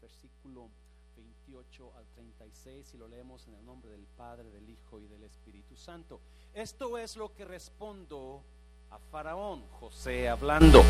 [0.00, 0.68] versículo
[1.16, 5.24] 28 al 36 y lo leemos en el nombre del Padre, del Hijo y del
[5.24, 6.20] Espíritu Santo.
[6.54, 8.42] Esto es lo que respondo
[8.90, 10.82] a Faraón, José hablando.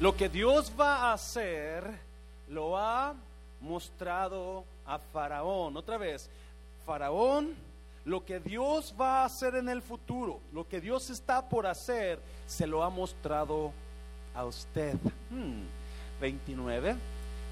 [0.00, 1.84] Lo que Dios va a hacer
[2.48, 3.14] lo ha
[3.60, 5.76] mostrado a Faraón.
[5.76, 6.30] Otra vez,
[6.86, 7.54] Faraón,
[8.04, 12.18] lo que Dios va a hacer en el futuro, lo que Dios está por hacer,
[12.46, 13.72] se lo ha mostrado
[14.34, 14.96] a usted.
[16.20, 16.96] 29.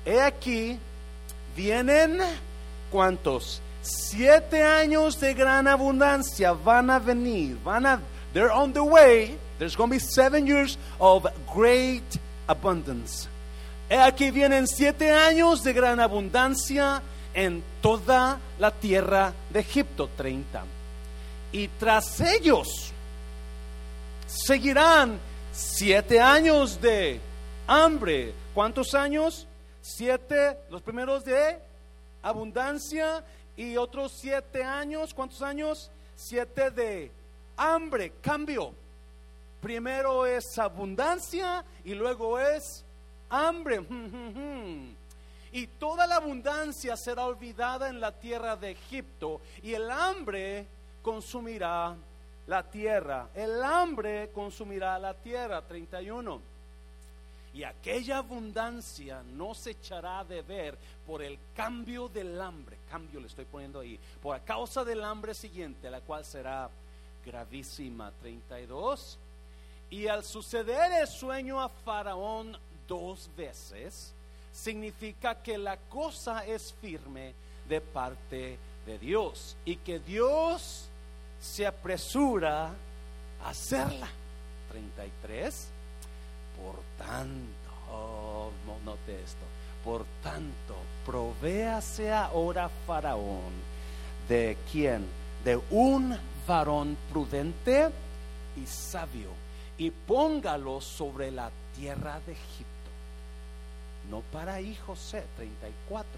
[0.09, 0.79] He aquí,
[1.55, 2.19] vienen
[2.91, 3.61] cuántos?
[3.83, 8.01] Siete años de gran abundancia van a venir, van a,
[8.33, 9.37] they're on the way.
[9.59, 13.29] There's going to be seven years of great abundance.
[13.91, 17.02] He aquí vienen siete años de gran abundancia
[17.35, 20.65] en toda la tierra de Egipto, 30.
[21.52, 22.95] Y tras ellos
[24.27, 25.19] seguirán
[25.52, 27.21] siete años de
[27.66, 28.33] hambre.
[28.55, 29.48] ¿Cuántos años?
[29.88, 31.59] Siete, los primeros de
[32.23, 33.24] abundancia
[33.57, 35.15] y otros siete años.
[35.15, 35.90] ¿Cuántos años?
[36.15, 37.10] Siete de
[37.57, 38.74] hambre, cambio.
[39.63, 42.85] Primero es abundancia y luego es
[43.30, 43.80] hambre.
[45.51, 50.66] Y toda la abundancia será olvidada en la tierra de Egipto y el hambre
[51.01, 51.96] consumirá
[52.46, 53.30] la tierra.
[53.35, 55.63] El hambre consumirá la tierra.
[55.63, 56.57] 31.
[57.59, 62.78] Y aquella abundancia no se echará de ver por el cambio del hambre.
[62.88, 63.98] Cambio le estoy poniendo ahí.
[64.22, 66.70] Por causa del hambre siguiente, la cual será
[67.26, 68.12] gravísima.
[68.20, 69.19] 32.
[69.91, 74.14] Y al suceder el sueño a Faraón dos veces,
[74.53, 77.34] significa que la cosa es firme
[77.69, 80.88] de parte de Dios y que Dios
[81.41, 82.69] se apresura
[83.42, 84.09] a hacerla.
[84.70, 85.72] 33.
[86.62, 88.50] Por tanto, oh,
[88.84, 89.44] note esto,
[89.84, 90.75] por tanto,
[91.06, 93.53] provéase ahora Faraón
[94.28, 95.06] de quién?
[95.44, 96.16] De un
[96.47, 97.91] varón prudente
[98.56, 99.30] y sabio
[99.78, 102.78] y póngalo sobre la tierra de Egipto
[104.10, 106.08] no para ahí José 34.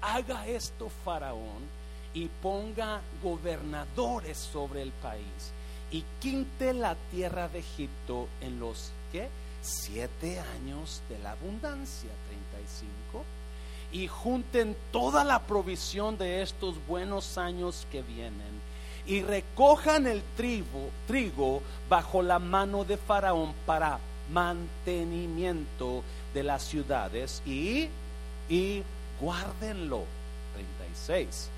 [0.00, 1.64] Haga esto Faraón
[2.14, 5.52] y ponga gobernadores sobre el país
[5.90, 9.28] y quinte la tierra de Egipto en los ¿qué?
[9.62, 13.24] siete años de la abundancia 35
[13.92, 18.60] y junten toda la provisión de estos buenos años que vienen
[19.06, 23.98] y recojan el trigo, trigo bajo la mano de Faraón para
[24.32, 26.02] mantenimiento
[26.34, 27.88] de las ciudades y,
[28.48, 28.82] y
[29.20, 30.04] guárdenlo.
[30.54, 31.50] 36.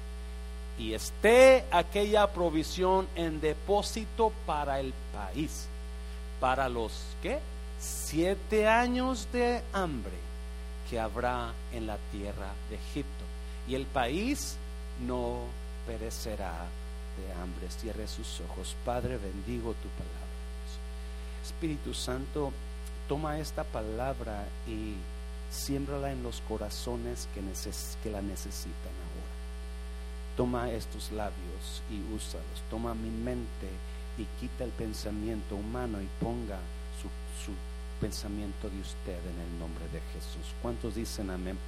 [0.79, 5.69] Y esté aquella provisión en depósito para el país,
[6.41, 7.39] para los que
[7.79, 10.29] siete años de hambre
[10.89, 13.25] que habrá en la tierra de Egipto.
[13.67, 14.57] Y el país
[15.07, 15.41] no
[15.87, 16.67] perecerá
[17.19, 17.71] de hambre.
[17.71, 18.75] Cierre sus ojos.
[18.85, 20.19] Padre, bendigo tu palabra.
[21.45, 22.53] Espíritu Santo,
[23.09, 24.95] toma esta palabra y
[25.51, 27.41] siémbrala en los corazones que,
[28.03, 29.29] que la necesitan ahora.
[30.37, 32.63] Toma estos labios y úsalos.
[32.71, 33.69] Toma mi mente
[34.19, 36.59] y quita el pensamiento humano y ponga
[37.01, 37.53] su,
[38.01, 40.55] pensamiento de usted en el nombre de Jesús.
[40.63, 41.59] ¿Cuántos dicen amén?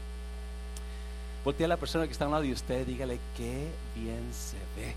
[1.44, 3.66] Voltea a la persona que está al lado de usted, dígale qué
[3.96, 4.94] bien se ve,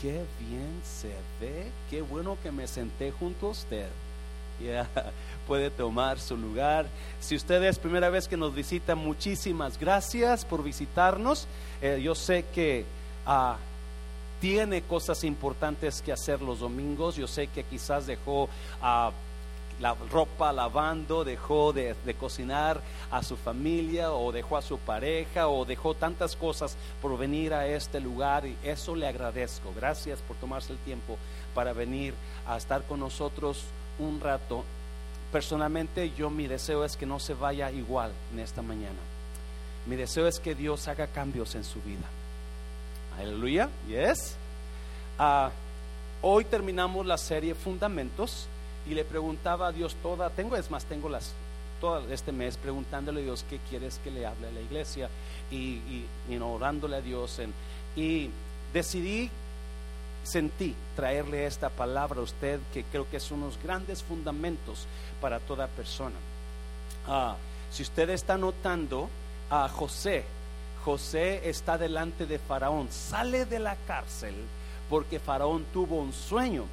[0.00, 1.08] qué bien se
[1.40, 3.88] ve, qué bueno que me senté junto a usted.
[4.62, 4.88] Ya
[5.48, 6.86] puede tomar su lugar.
[7.18, 11.48] Si usted es primera vez que nos visita, muchísimas gracias por visitarnos.
[11.82, 12.84] Eh, yo sé que
[13.26, 13.56] ah,
[14.44, 17.16] tiene cosas importantes que hacer los domingos.
[17.16, 18.50] Yo sé que quizás dejó
[19.80, 22.78] la ropa lavando, dejó de, cocinar
[23.10, 27.66] a su familia o dejó a su pareja o dejó tantas cosas por venir a
[27.66, 29.72] este lugar y eso le agradezco.
[29.74, 31.16] Gracias por tomarse el tiempo
[31.54, 32.12] para venir
[32.46, 33.64] a estar con nosotros
[33.98, 34.62] un rato.
[35.32, 39.00] Personalmente yo mi deseo es que no se vaya igual en esta mañana.
[39.86, 42.04] Mi deseo es que Dios haga cambios en su vida.
[43.18, 44.36] Aleluya, yes.
[45.18, 45.50] Ah,
[46.20, 48.46] hoy terminamos la serie Fundamentos
[48.88, 51.32] y le preguntaba a Dios toda, tengo es más, tengo las
[51.80, 55.08] todo este mes preguntándole a Dios qué quieres que le hable a la iglesia
[55.50, 57.52] y, y, orándole a Dios en,
[57.94, 58.30] y
[58.72, 59.30] decidí
[60.24, 64.86] sentí traerle esta palabra a usted que creo que es unos grandes fundamentos
[65.20, 66.16] para toda persona.
[67.06, 67.36] Ah,
[67.70, 69.08] si usted está notando
[69.50, 70.24] a José,
[70.84, 74.34] José está delante de Faraón, sale de la cárcel
[74.90, 76.64] porque Faraón tuvo un sueño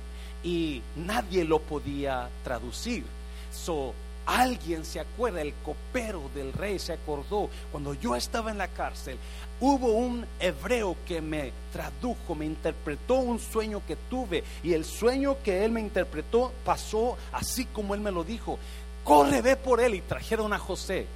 [0.43, 3.05] y nadie lo podía traducir.
[3.53, 3.93] So,
[4.25, 9.17] Alguien se acuerda, el copero del rey se acordó, cuando yo estaba en la cárcel,
[9.59, 15.37] hubo un hebreo que me tradujo, me interpretó un sueño que tuve y el sueño
[15.43, 18.59] que él me interpretó pasó así como él me lo dijo.
[19.03, 21.07] Corre, ve por él y trajeron a José.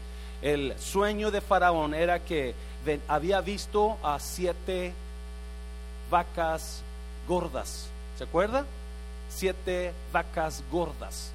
[0.46, 2.54] El sueño de Faraón era que
[3.08, 4.94] había visto a siete
[6.10, 6.84] vacas
[7.28, 7.88] gordas.
[8.18, 8.66] ¿Se acuerda?
[9.30, 11.32] Siete vacas gordas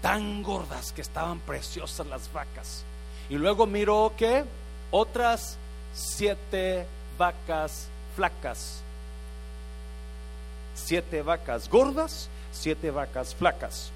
[0.00, 2.84] tan gordas que estaban preciosas las vacas.
[3.28, 4.44] Y luego miró que
[4.90, 5.56] otras
[5.94, 6.86] siete
[7.18, 8.80] vacas flacas.
[10.74, 13.90] Siete vacas gordas, siete vacas flacas.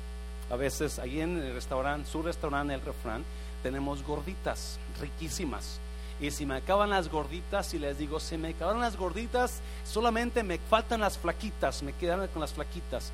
[0.50, 3.24] A veces ahí en el restaurante, su restaurante, el refrán,
[3.62, 5.78] tenemos gorditas riquísimas.
[6.20, 10.42] Y si me acaban las gorditas y les digo, si me acaban las gorditas, solamente
[10.42, 13.12] me faltan las flaquitas, me quedan con las flaquitas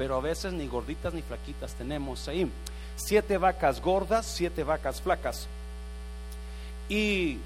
[0.00, 2.50] pero a veces ni gorditas ni flaquitas tenemos ahí.
[2.96, 5.46] Siete vacas gordas, siete vacas flacas.
[6.88, 7.36] Y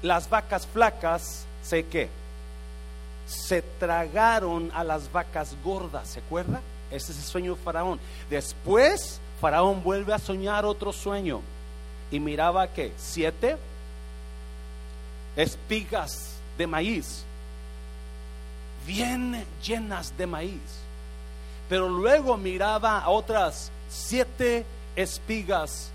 [0.00, 2.08] las vacas flacas, sé qué,
[3.26, 6.60] se tragaron a las vacas gordas, ¿se acuerda?
[6.92, 7.98] Ese es el sueño de Faraón.
[8.30, 11.40] Después, Faraón vuelve a soñar otro sueño
[12.10, 13.56] y miraba que siete
[15.36, 17.24] espigas de maíz,
[18.86, 20.80] bien llenas de maíz
[21.70, 24.66] pero luego miraba a otras siete
[24.96, 25.90] espigas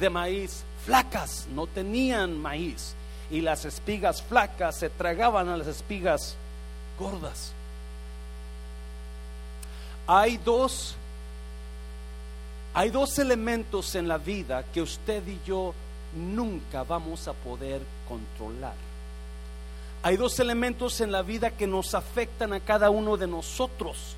[0.00, 2.94] de maíz flacas, no tenían maíz,
[3.30, 6.36] y las espigas flacas se tragaban a las espigas
[6.98, 7.52] gordas.
[10.06, 10.96] Hay dos
[12.78, 15.74] hay dos elementos en la vida que usted y yo
[16.14, 18.76] nunca vamos a poder controlar.
[20.04, 24.14] Hay dos elementos en la vida que nos afectan a cada uno de nosotros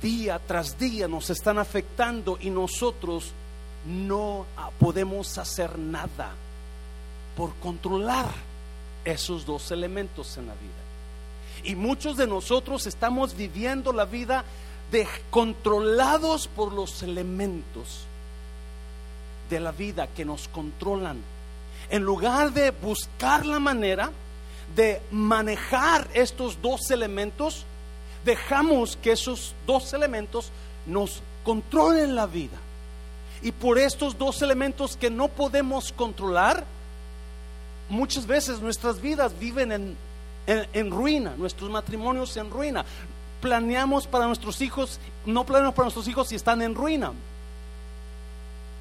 [0.00, 3.32] día tras día nos están afectando y nosotros
[3.86, 4.46] no
[4.78, 6.32] podemos hacer nada
[7.36, 8.30] por controlar
[9.04, 11.70] esos dos elementos en la vida.
[11.70, 14.42] Y muchos de nosotros estamos viviendo la vida
[14.90, 18.04] de, controlados por los elementos
[19.50, 21.18] de la vida que nos controlan.
[21.90, 24.10] En lugar de buscar la manera
[24.74, 27.64] de manejar estos dos elementos,
[28.24, 30.50] dejamos que esos dos elementos
[30.86, 32.56] nos controlen la vida.
[33.42, 36.64] Y por estos dos elementos que no podemos controlar,
[37.88, 39.96] muchas veces nuestras vidas viven en,
[40.46, 42.84] en, ruina, nuestros matrimonios en ruina.
[43.44, 47.12] Planeamos para nuestros hijos, no planeamos para nuestros hijos si están en ruina.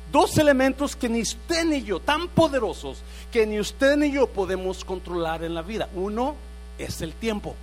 [0.09, 2.99] Dos elementos que ni usted ni yo, tan poderosos,
[3.29, 5.89] que ni usted ni yo podemos controlar en la vida.
[5.93, 6.35] Uno
[6.77, 7.55] es el tiempo.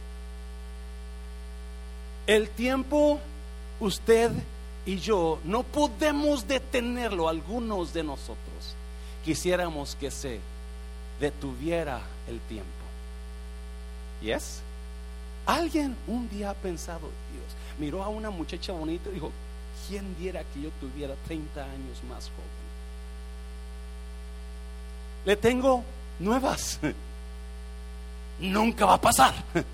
[2.27, 3.19] El tiempo,
[3.81, 4.31] usted
[4.85, 8.77] y yo, no podemos detenerlo, algunos de nosotros.
[9.25, 10.39] Quisiéramos que se
[11.19, 12.69] detuviera el tiempo.
[14.21, 14.61] ¿Yes?
[15.51, 19.33] Alguien un día ha pensado, Dios, miró a una muchacha bonita y dijo,
[19.89, 22.61] ¿quién diera que yo tuviera 30 años más joven?
[25.25, 25.83] Le tengo
[26.21, 26.79] nuevas.
[28.39, 29.35] Nunca va a pasar.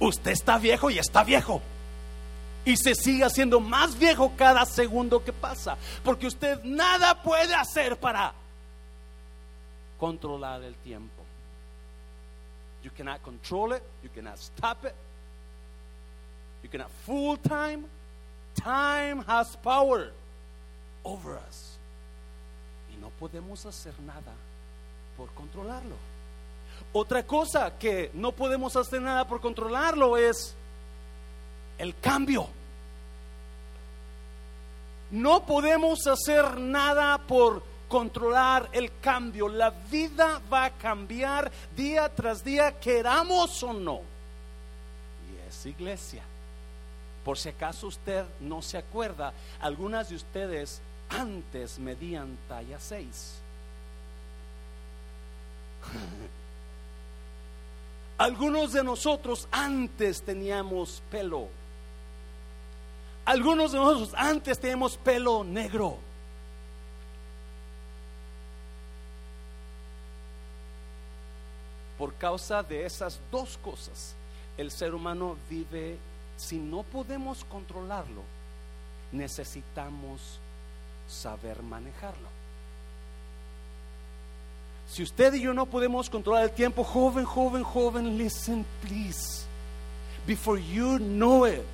[0.00, 1.60] Usted está viejo y está viejo
[2.64, 7.98] y se sigue haciendo más viejo cada segundo que pasa, porque usted nada puede hacer
[7.98, 8.32] para
[9.98, 11.13] controlar el tiempo.
[12.84, 14.94] You cannot control it, you cannot stop it,
[16.62, 17.86] you cannot full time.
[18.54, 20.10] Time has power
[21.02, 21.78] over us.
[22.92, 24.32] Y no podemos hacer nada
[25.16, 25.96] por controlarlo.
[26.92, 30.54] Otra cosa que no podemos hacer nada por controlarlo es
[31.78, 32.46] el cambio.
[35.10, 37.62] No podemos hacer nada por
[37.94, 39.48] controlar el cambio.
[39.48, 44.00] La vida va a cambiar día tras día, queramos o no.
[45.30, 46.24] Y es iglesia.
[47.24, 53.34] Por si acaso usted no se acuerda, algunas de ustedes antes medían talla 6.
[58.18, 61.46] Algunos de nosotros antes teníamos pelo.
[63.24, 65.98] Algunos de nosotros antes teníamos pelo negro.
[72.04, 74.14] Por causa de esas dos cosas,
[74.58, 75.96] el ser humano vive,
[76.36, 78.20] si no podemos controlarlo,
[79.10, 80.20] necesitamos
[81.08, 82.28] saber manejarlo.
[84.86, 89.46] Si usted y yo no podemos controlar el tiempo, joven, joven, joven, listen, please.
[90.26, 91.64] Before you know it,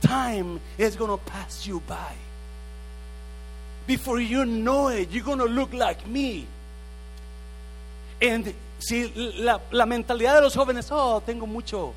[0.00, 2.14] time is going to pass you by.
[3.86, 6.46] before you know it, you're going to look like me.
[8.22, 8.54] And
[8.86, 9.12] si
[9.70, 11.94] la, mentalidad de los jóvenes, oh, tengo mucho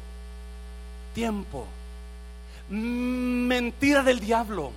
[1.14, 1.66] tiempo.
[2.70, 4.72] Mentira del diablo.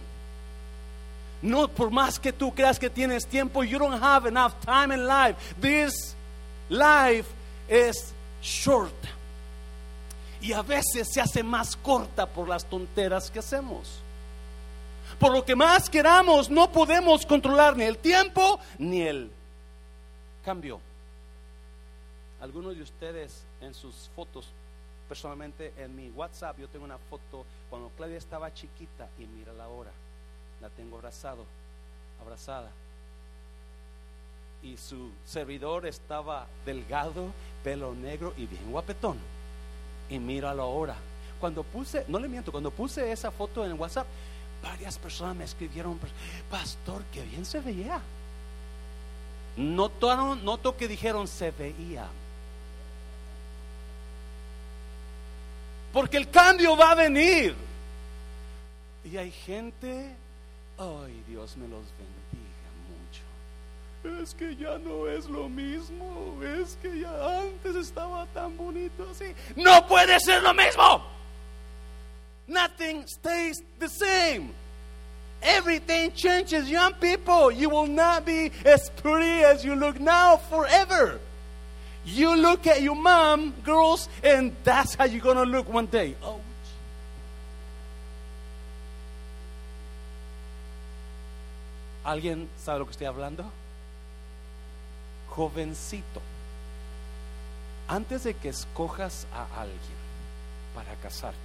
[1.43, 5.07] No, por más que tú creas que tienes tiempo, you don't have enough time in
[5.07, 5.37] life.
[5.61, 6.17] This
[6.69, 7.29] life
[7.69, 8.13] is
[8.43, 8.93] short.
[10.41, 14.01] Y a veces se hace más corta por las tonteras que hacemos.
[15.19, 19.31] Por lo que más queramos, no podemos controlar ni el tiempo ni el
[20.45, 20.81] cambio.
[22.41, 24.49] Algunos de ustedes en sus fotos,
[25.09, 29.69] personalmente en mi WhatsApp, yo tengo una foto cuando Claudia estaba chiquita y mira la
[29.69, 29.91] hora
[30.61, 31.45] la tengo abrazado,
[32.23, 32.71] abrazada.
[34.63, 37.33] Y su servidor estaba delgado,
[37.65, 39.19] pelo negro y bien guapetón.
[40.11, 40.97] Y míralo ahora.
[41.41, 44.07] Cuando puse, no le miento, cuando puse esa foto en WhatsApp,
[44.63, 45.99] varias personas me escribieron,
[46.51, 48.03] pastor, que bien se veía.
[49.57, 52.07] Notaron, noto que dijeron se veía.
[55.93, 57.55] Porque el cambio va a venir.
[59.05, 60.15] Y hay gente
[60.81, 64.23] Ay, Dios me los bendiga mucho.
[64.23, 66.43] Es que ya no es lo mismo.
[66.43, 69.35] Es que ya antes estaba tan bonito así.
[69.57, 71.03] No puede ser lo mismo.
[72.47, 74.55] Nothing stays the same.
[75.43, 77.53] Everything changes, young people.
[77.53, 81.21] You will not be as pretty as you look now forever.
[82.05, 86.17] You look at your mom, girls, and that's how you're going to look one day.
[86.23, 86.41] Oh,
[92.05, 93.45] ¿Alguien sabe lo que estoy hablando?
[95.29, 96.21] Jovencito.
[97.87, 100.01] Antes de que escojas a alguien
[100.75, 101.39] para casarte,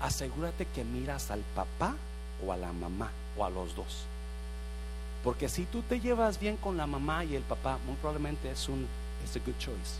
[0.00, 1.94] asegúrate que miras al papá
[2.44, 4.04] o a la mamá o a los dos.
[5.22, 8.68] Porque si tú te llevas bien con la mamá y el papá, muy probablemente es
[8.68, 8.86] un
[9.24, 9.98] es a good choice.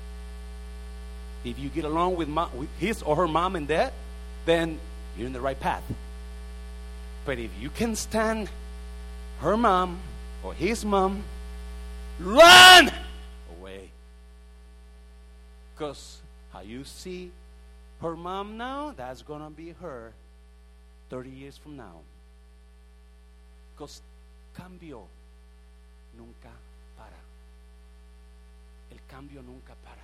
[1.44, 3.92] If you get along with, with his or her mom and dad,
[4.46, 4.78] then
[5.16, 5.82] you're in the right path.
[7.24, 8.48] But if you can stand
[9.40, 9.98] her mom
[10.42, 11.24] or his mom,
[12.20, 12.92] run
[13.58, 13.90] away.
[15.74, 16.20] Because
[16.52, 17.30] how you see
[18.00, 20.12] her mom now, that's going to be her
[21.10, 22.00] 30 years from now.
[23.74, 24.00] Because
[24.56, 25.04] cambio
[26.16, 26.52] nunca
[29.14, 30.02] cambio nunca para.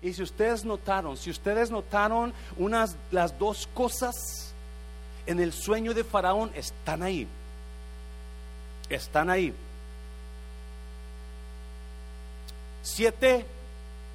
[0.00, 4.54] Y si ustedes notaron, si ustedes notaron unas las dos cosas
[5.26, 7.26] en el sueño de Faraón están ahí
[8.88, 9.52] están ahí.
[12.84, 13.44] Siete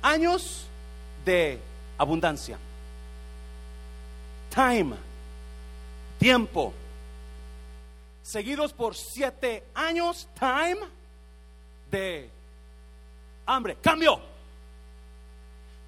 [0.01, 0.67] años
[1.25, 1.59] de
[1.97, 2.57] abundancia.
[4.49, 4.95] Time,
[6.17, 6.73] tiempo.
[8.23, 10.79] Seguidos por siete años, time
[11.91, 12.29] de
[13.45, 13.77] hambre.
[13.81, 14.19] Cambio.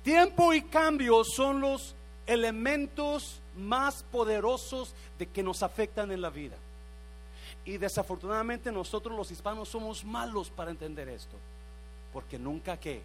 [0.04, 1.96] Tiempo y cambio son los
[2.28, 6.56] elementos más poderosos de que nos afectan en la vida.
[7.66, 11.36] Y desafortunadamente nosotros los hispanos somos malos para entender esto,
[12.14, 13.02] porque nunca que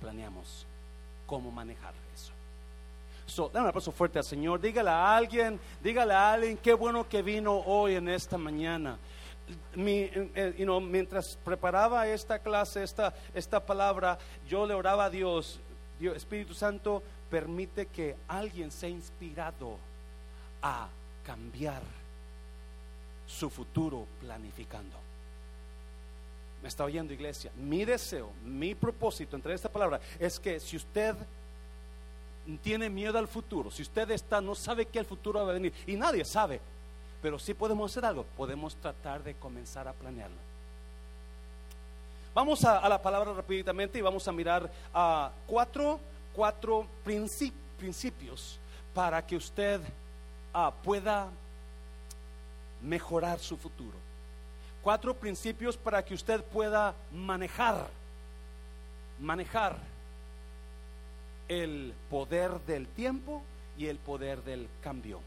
[0.00, 0.66] planeamos
[1.26, 2.32] cómo manejar eso.
[3.26, 4.60] So, dame un aplauso fuerte al Señor.
[4.60, 8.98] Dígale a alguien, dígale a alguien, qué bueno que vino hoy en esta mañana.
[9.76, 15.60] Eh, mientras preparaba esta clase, esta, esta palabra, yo le oraba a Dios,
[15.98, 19.76] Dios, Espíritu Santo, permite que alguien sea inspirado
[20.62, 20.88] a
[21.24, 21.82] cambiar
[23.26, 24.96] su futuro planificando.
[26.62, 27.50] Me está oyendo iglesia.
[27.56, 31.14] Mi deseo, mi propósito entre esta palabra es que si usted
[32.62, 35.72] tiene miedo al futuro, si usted está, no sabe que el futuro va a venir,
[35.86, 36.60] y nadie sabe,
[37.22, 40.50] pero si podemos hacer algo, podemos tratar de comenzar a planearlo.
[42.34, 45.98] Vamos a, la palabra rápidamente y vamos a mirar a cuatro,
[46.32, 48.58] cuatro principios
[48.94, 49.80] para que usted
[50.54, 51.28] ah, pueda
[52.82, 53.98] mejorar su futuro.
[54.82, 57.88] Cuatro principios para que usted pueda manejar,
[59.18, 59.76] manejar
[61.48, 63.42] el poder del tiempo
[63.76, 65.20] y el poder del cambio.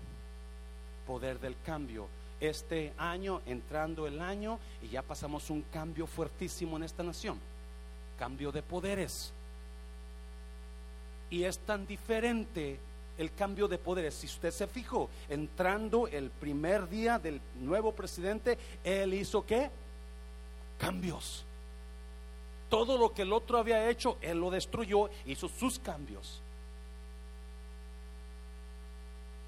[1.06, 2.08] Poder del cambio.
[2.40, 7.40] Este año, entrando el año, y ya pasamos un cambio fuertísimo en esta nación.
[8.18, 9.34] Cambio de poderes.
[11.30, 12.80] Y es tan diferente
[13.18, 14.14] el cambio de poderes.
[14.14, 19.72] Si usted se fijó, entrando el primer día del nuevo presidente, él hizo qué?
[20.78, 21.44] Cambios.
[22.70, 26.43] Todo lo que el otro había hecho, él lo destruyó, hizo sus cambios.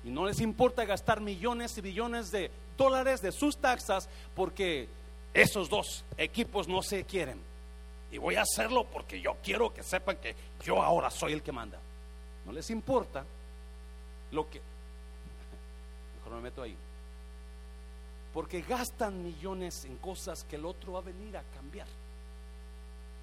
[0.05, 4.87] Y no les importa gastar millones y billones de dólares de sus taxas porque
[5.33, 7.41] esos dos equipos no se quieren.
[8.11, 11.51] Y voy a hacerlo porque yo quiero que sepan que yo ahora soy el que
[11.51, 11.79] manda.
[12.45, 13.25] No les importa
[14.31, 14.61] lo que...
[16.17, 16.77] Mejor me meto ahí.
[18.31, 21.87] Porque gastan millones en cosas que el otro va a venir a cambiar.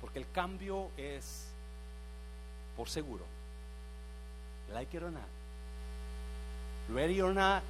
[0.00, 1.46] Porque el cambio es
[2.76, 3.24] por seguro.
[4.72, 5.41] Like it or not.
[6.88, 7.62] Ready or not,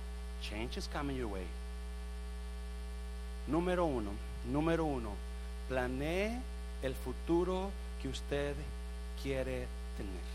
[0.43, 1.47] change is coming your way.
[3.49, 4.11] Número uno,
[4.51, 5.11] número uno,
[5.69, 6.39] planee
[6.83, 8.55] el futuro que usted
[9.23, 9.67] quiere
[9.97, 10.33] tener.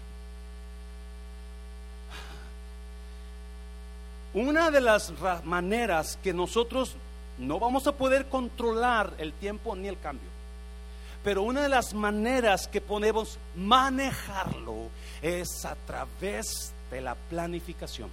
[4.33, 5.11] Una de las
[5.45, 6.95] maneras que nosotros
[7.37, 10.29] no vamos a poder controlar el tiempo ni el cambio,
[11.23, 14.89] pero una de las maneras que podemos manejarlo
[15.21, 18.09] es a través de la planificación,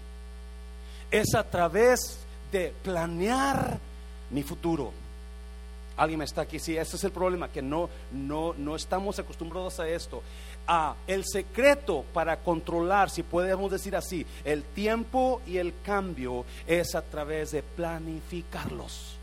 [1.15, 2.19] es a través
[2.51, 3.79] de planear
[4.31, 4.93] mi futuro.
[5.97, 9.79] Alguien me está aquí, sí, ese es el problema, que no, no, no estamos acostumbrados
[9.79, 10.25] a esto.
[10.67, 16.97] Ah, el secreto para controlar, si podemos decir así, el tiempo y el cambio es
[16.97, 19.14] a través de planificarlos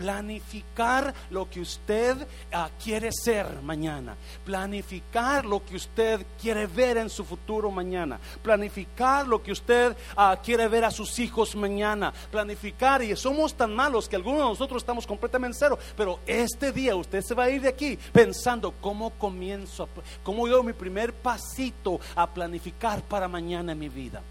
[0.00, 2.16] planificar lo que usted
[2.52, 4.16] ah, quiere ser mañana,
[4.46, 10.38] planificar lo que usted quiere ver en su futuro mañana, planificar lo que usted ah,
[10.42, 14.80] quiere ver a sus hijos mañana, planificar, y somos tan malos que algunos de nosotros
[14.82, 19.10] estamos completamente cero, pero este día usted se va a ir de aquí pensando cómo
[19.10, 19.86] comienzo,
[20.22, 24.22] cómo yo mi primer pasito a planificar para mañana en mi vida.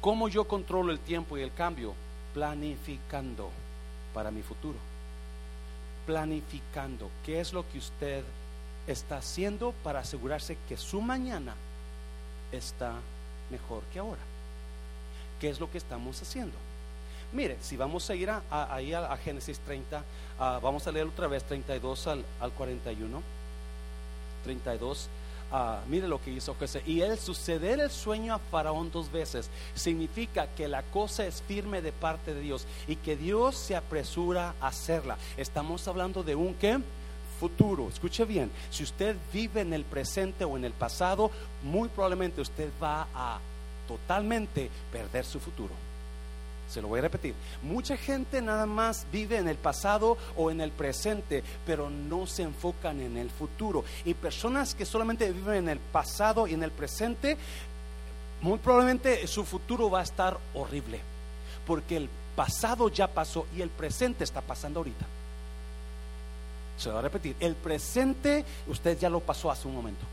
[0.00, 1.94] ¿Cómo yo controlo el tiempo y el cambio?
[2.32, 3.50] Planificando
[4.14, 4.78] para mi futuro.
[6.06, 8.22] Planificando qué es lo que usted
[8.86, 11.54] está haciendo para asegurarse que su mañana
[12.52, 12.94] está
[13.50, 14.20] mejor que ahora.
[15.40, 16.56] ¿Qué es lo que estamos haciendo?
[17.32, 20.02] Mire, si vamos a ir a, ahí a, Génesis 30,
[20.38, 23.22] vamos a leer otra vez 32 al, al 41.
[24.44, 25.08] 32
[25.50, 26.82] Ah, mire lo que hizo José.
[26.86, 31.80] Y él suceder el sueño a Faraón dos veces significa que la cosa es firme
[31.80, 35.16] de parte de Dios y que Dios se apresura a hacerla.
[35.36, 36.78] Estamos hablando de un qué?
[37.40, 37.88] Futuro.
[37.88, 38.50] Escuche bien.
[38.70, 41.30] Si usted vive en el presente o en el pasado,
[41.62, 43.38] muy probablemente usted va a
[43.86, 45.87] totalmente perder su futuro.
[46.68, 47.34] Se lo voy a repetir.
[47.62, 52.42] Mucha gente nada más vive en el pasado o en el presente, pero no se
[52.42, 53.84] enfocan en el futuro.
[54.04, 57.38] Y personas que solamente viven en el pasado y en el presente,
[58.42, 61.00] muy probablemente su futuro va a estar horrible,
[61.66, 65.06] porque el pasado ya pasó y el presente está pasando ahorita.
[66.76, 67.34] Se lo voy a repetir.
[67.40, 70.04] El presente usted ya lo pasó hace un momento.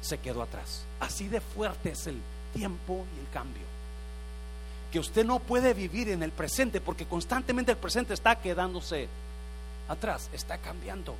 [0.00, 0.84] Se quedó atrás.
[1.00, 2.20] Así de fuerte es el
[2.52, 3.77] tiempo y el cambio
[4.92, 9.08] que usted no puede vivir en el presente porque constantemente el presente está quedándose
[9.88, 11.14] atrás, está cambiando.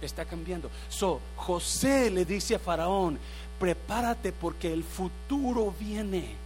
[0.00, 0.70] Está cambiando.
[0.88, 3.18] So, José le dice a Faraón,
[3.58, 6.36] prepárate porque el futuro viene.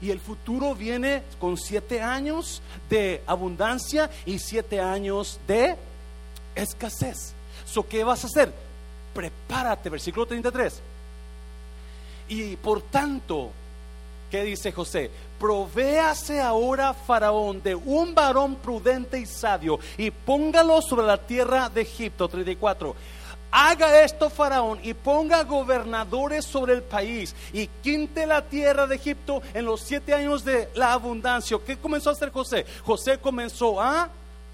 [0.00, 5.76] Y el futuro viene con siete años de abundancia y siete años de
[6.54, 7.34] escasez.
[7.66, 8.52] So, ¿qué vas a hacer?
[9.14, 10.80] Prepárate, versículo 33.
[12.28, 13.50] Y por tanto,
[14.32, 15.10] ¿qué dice José?
[15.42, 21.80] provéase ahora Faraón de un varón prudente y sabio y póngalo sobre la tierra de
[21.80, 22.28] Egipto.
[22.28, 22.94] 34.
[23.50, 29.42] Haga esto Faraón y ponga gobernadores sobre el país y quinte la tierra de Egipto
[29.52, 31.58] en los siete años de la abundancia.
[31.66, 32.64] ¿Qué comenzó a hacer José?
[32.84, 34.08] José comenzó a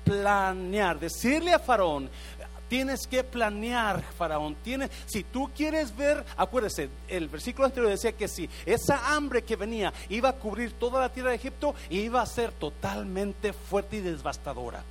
[0.05, 2.09] planear, decirle a Faraón,
[2.69, 4.57] Tienes que planear, Faraón.
[5.07, 9.93] Si tú quieres ver, acuérdese, el versículo anterior decía que si esa hambre que venía
[10.11, 14.83] iba a cubrir toda la tierra de Egipto, iba a ser totalmente fuerte y devastadora.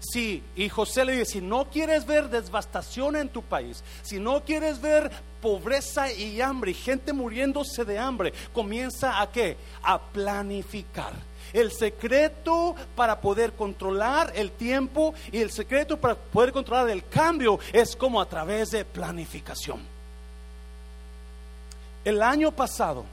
[0.00, 4.44] Sí, y José le dice, si no quieres ver devastación en tu país, si no
[4.44, 5.10] quieres ver
[5.40, 9.56] pobreza y hambre y gente muriéndose de hambre, comienza a qué?
[9.82, 11.12] A planificar
[11.52, 17.58] el secreto para poder controlar el tiempo y el secreto para poder controlar el cambio
[17.72, 19.80] es como a través de planificación.
[22.04, 23.04] El año pasado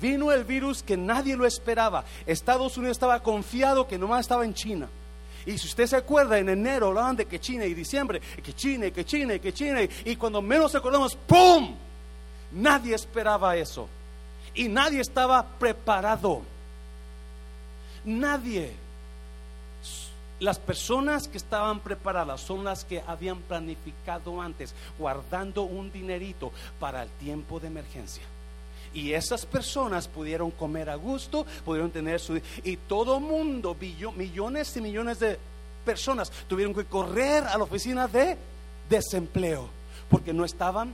[0.00, 2.04] vino el virus que nadie lo esperaba.
[2.26, 4.88] Estados Unidos estaba confiado que nomás estaba en China.
[5.44, 8.90] Y si usted se acuerda, en enero hablaban de que China y diciembre, que China,
[8.90, 9.80] que China, que China.
[10.04, 11.74] Y cuando menos acordamos, ¡pum!
[12.52, 13.88] Nadie esperaba eso.
[14.54, 16.42] Y nadie estaba preparado.
[18.04, 18.72] Nadie.
[20.40, 27.04] Las personas que estaban preparadas son las que habían planificado antes, guardando un dinerito para
[27.04, 28.24] el tiempo de emergencia.
[28.92, 32.40] Y esas personas pudieron comer a gusto, pudieron tener su...
[32.64, 33.76] Y todo mundo,
[34.16, 35.38] millones y millones de
[35.84, 38.36] personas tuvieron que correr a la oficina de
[38.88, 39.68] desempleo
[40.10, 40.92] porque no estaban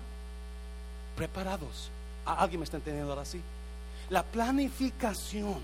[1.16, 1.90] preparados.
[2.24, 3.40] ¿Alguien me está entendiendo ahora sí?
[4.10, 5.58] La planificación,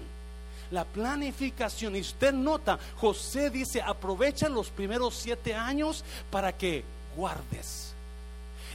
[0.74, 1.96] la planificación.
[1.96, 6.84] Y usted nota, José dice, aprovecha los primeros siete años para que
[7.16, 7.94] guardes.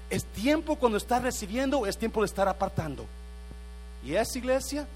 [0.09, 3.05] Es tiempo cuando estás recibiendo, es tiempo de estar apartando.
[4.03, 4.87] ¿Y es iglesia?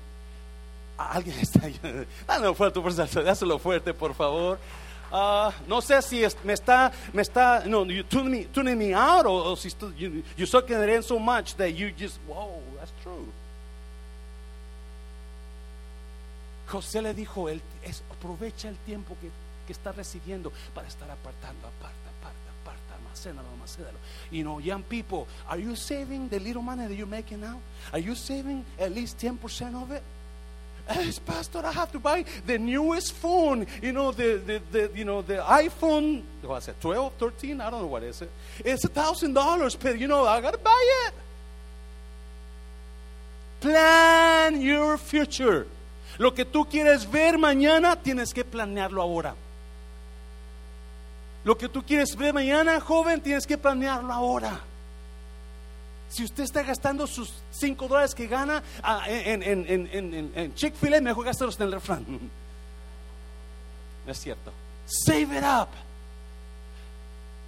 [0.97, 1.69] Alguien está.
[2.25, 2.79] Dáselo fuerte,
[3.23, 4.57] dáselo fuerte, por favor.
[5.11, 9.27] Uh, no sé si me está, me está, no, you tuning me, tuning me out,
[9.27, 13.27] o, o si you, in so much that you just, whoa, that's true.
[16.73, 19.29] José le dijo, él, es, aprovecha el tiempo que,
[19.67, 23.97] que está recibiendo para estar apartando, aparta, aparta, aparta, almacénalo, almacénalo.
[24.31, 27.59] You know, young people, are you saving the little money that you're making now?
[27.91, 30.01] Are you saving at least 10% of it?
[30.87, 33.67] As pastor, I have to buy the newest phone.
[33.79, 36.23] You know, the, the, the you know the iPhone.
[36.41, 36.81] What's it?
[36.81, 37.61] 12, 13?
[37.61, 38.29] I don't know what is it.
[38.65, 41.13] It's a thousand dollars, but you know, I gotta buy it.
[43.61, 45.67] Plan your future.
[46.17, 49.35] Lo que tú quieres ver mañana, tienes que planearlo ahora.
[51.43, 54.61] Lo que tú quieres ver mañana, joven, tienes que planearlo ahora.
[56.09, 61.01] Si usted está gastando sus 5 dólares que gana ah, en, en, en, en Chick-fil-A,
[61.01, 62.05] mejor gastarlos en el refrán.
[64.07, 64.51] es cierto.
[64.85, 65.69] Save it up.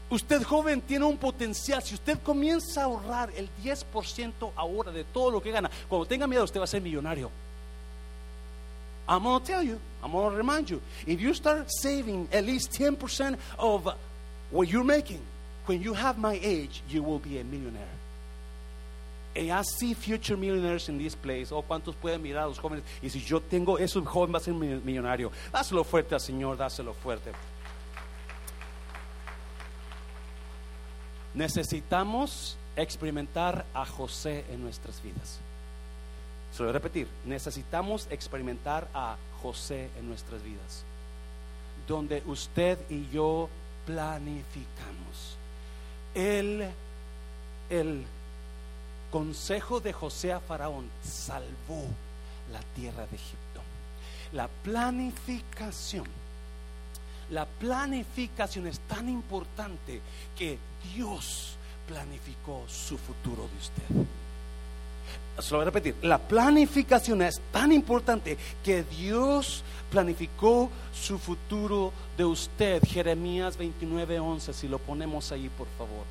[0.09, 1.81] Usted joven tiene un potencial.
[1.83, 6.27] Si usted comienza a ahorrar el 10% ahora de todo lo que gana, cuando tenga
[6.27, 7.31] miedo usted va a ser millonario.
[9.07, 10.81] I'm going to tell you, I'm going to remind you.
[11.05, 13.87] If you start saving at least 10% of
[14.51, 15.21] what you're making,
[15.65, 17.83] when you have my age, you will be a millionaire.
[19.35, 21.51] And I see future millionaires in this place.
[21.51, 24.37] Oh, cuántos pueden mirar a los jóvenes y si yo tengo eso, el joven va
[24.37, 25.31] a ser millonario.
[25.51, 27.31] Dáselo fuerte al Señor, dáselo fuerte.
[31.33, 35.39] Necesitamos experimentar a José en nuestras vidas.
[36.55, 37.07] Se lo voy a repetir.
[37.25, 40.85] Necesitamos experimentar a José en nuestras vidas.
[41.85, 43.49] Donde usted y yo
[43.85, 45.35] planificamos.
[46.13, 46.65] Él,
[47.69, 48.05] el
[49.11, 51.83] consejo de José a Faraón salvó
[52.53, 53.61] la tierra de Egipto.
[54.31, 56.05] La planificación,
[57.31, 59.99] la planificación es tan importante
[60.37, 60.57] que
[60.93, 64.07] Dios planificó su futuro de usted.
[65.39, 65.95] Se lo voy a repetir.
[66.01, 72.81] La planificación es tan importante que Dios planificó su futuro de usted.
[72.87, 76.05] Jeremías 29:11, si lo ponemos ahí, por favor.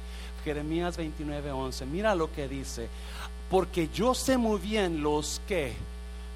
[0.45, 1.87] Jeremías 29:11.
[1.87, 2.89] Mira lo que dice.
[3.51, 5.75] Porque yo sé muy bien los que,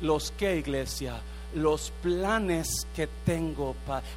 [0.00, 1.20] los que, iglesia,
[1.54, 3.74] los planes que tengo.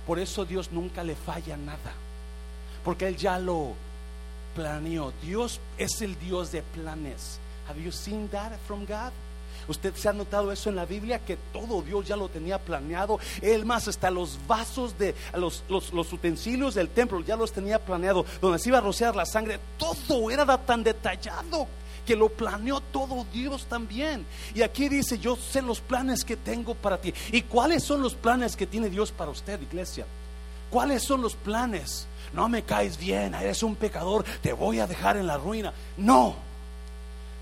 [0.08, 1.94] por eso Dios nunca le falla nada.
[2.86, 3.74] Porque Él ya lo
[4.56, 5.12] planeó.
[5.22, 7.41] Dios es el Dios de planes.
[7.68, 9.12] Have you seen that from God?
[9.68, 13.20] Usted se ha notado eso en la Biblia, que todo Dios ya lo tenía planeado.
[13.42, 18.26] Él más, hasta los vasos de los, los, utensilios del templo ya los tenía planeado.
[18.42, 21.68] Donde se iba a rociar la sangre, todo era tan detallado
[22.06, 24.26] que lo planeó todo Dios también.
[24.56, 27.14] Y aquí dice, yo sé los planes que tengo para ti.
[27.32, 30.06] ¿Y cuáles son los planes que tiene Dios para usted, iglesia?
[30.70, 32.08] ¿Cuáles son los planes?
[32.34, 35.74] No me caes bien, eres un pecador, te voy a dejar en la ruina.
[35.98, 36.51] No.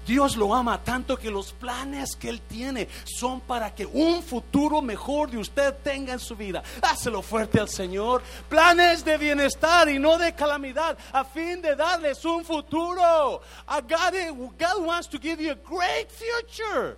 [0.09, 4.81] Dios lo ama tanto que los planes que Él tiene son para que un futuro
[4.81, 6.63] mejor de usted tenga en su vida.
[6.81, 8.23] Dáselo fuerte al Señor.
[8.49, 13.41] Planes de bienestar y no de calamidad a fin de darles un futuro.
[13.67, 16.97] God, God wants to give you a great future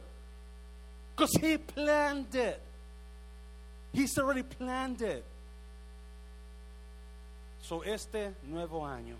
[1.13, 2.61] because He planned it.
[3.91, 5.25] He's already planned it.
[7.61, 9.17] So este nuevo año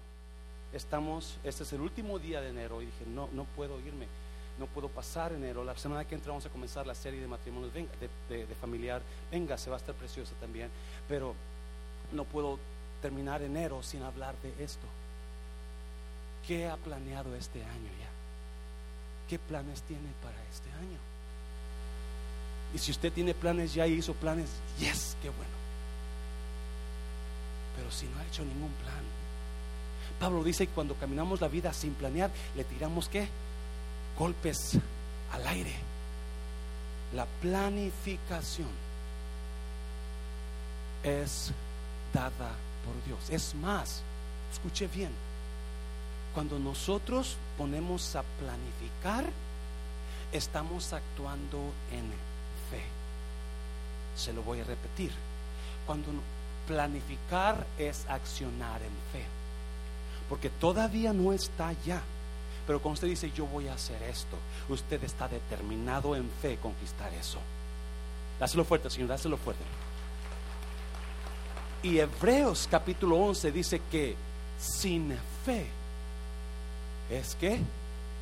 [0.74, 4.08] estamos, este es el último día de enero y dije, no, no puedo irme,
[4.60, 5.64] no puedo pasar enero.
[5.64, 7.92] La semana que entra vamos a comenzar la serie de matrimonios venga,
[8.30, 9.02] de, familiar.
[9.32, 10.70] Venga, se va a estar preciosa también,
[11.08, 11.36] pero
[12.12, 12.60] no puedo
[13.02, 14.86] terminar enero sin hablar de esto.
[16.48, 18.10] ¿Qué ha planeado este año ya?
[19.30, 21.00] ¿Qué planes tiene para este año?
[22.74, 25.52] Y si usted tiene planes ya y hizo planes, yes, qué bueno.
[27.76, 29.04] Pero si no ha hecho ningún plan,
[30.22, 33.28] Pablo dice que cuando caminamos la vida sin planear, le tiramos qué?
[34.20, 34.78] Golpes
[35.32, 35.74] al aire.
[37.16, 38.70] La planificación
[41.02, 41.52] es
[42.14, 42.52] dada
[42.86, 43.32] por Dios.
[43.32, 44.04] Es más,
[44.54, 45.10] escuche bien,
[46.36, 49.26] cuando nosotros ponemos a planificar,
[50.32, 51.58] estamos actuando
[51.92, 52.06] en
[52.70, 52.84] fe.
[54.16, 55.12] Se lo voy a repetir.
[55.88, 56.10] Cuando
[56.68, 59.41] planificar es accionar en fe.
[60.32, 62.02] Porque todavía no está allá.
[62.66, 64.38] Pero cuando usted dice yo voy a hacer esto,
[64.70, 67.38] usted está determinado en fe conquistar eso.
[68.40, 69.62] Dáselo fuerte, Señor, dáselo fuerte.
[71.84, 74.16] Y Hebreos capítulo 11 dice que
[74.58, 75.14] sin
[75.44, 75.66] fe
[77.10, 77.60] es que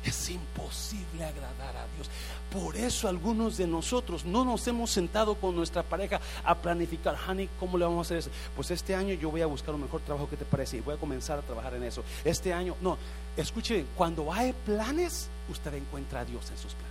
[0.04, 2.08] es imposible agradar a Dios.
[2.50, 7.48] Por eso algunos de nosotros no nos hemos sentado con nuestra pareja a planificar, honey,
[7.58, 8.30] ¿cómo le vamos a hacer eso?
[8.56, 10.94] Pues este año yo voy a buscar un mejor trabajo que te parece y voy
[10.94, 12.02] a comenzar a trabajar en eso.
[12.24, 12.96] Este año, no,
[13.36, 16.90] escuche cuando hay planes, usted encuentra a Dios en sus planes.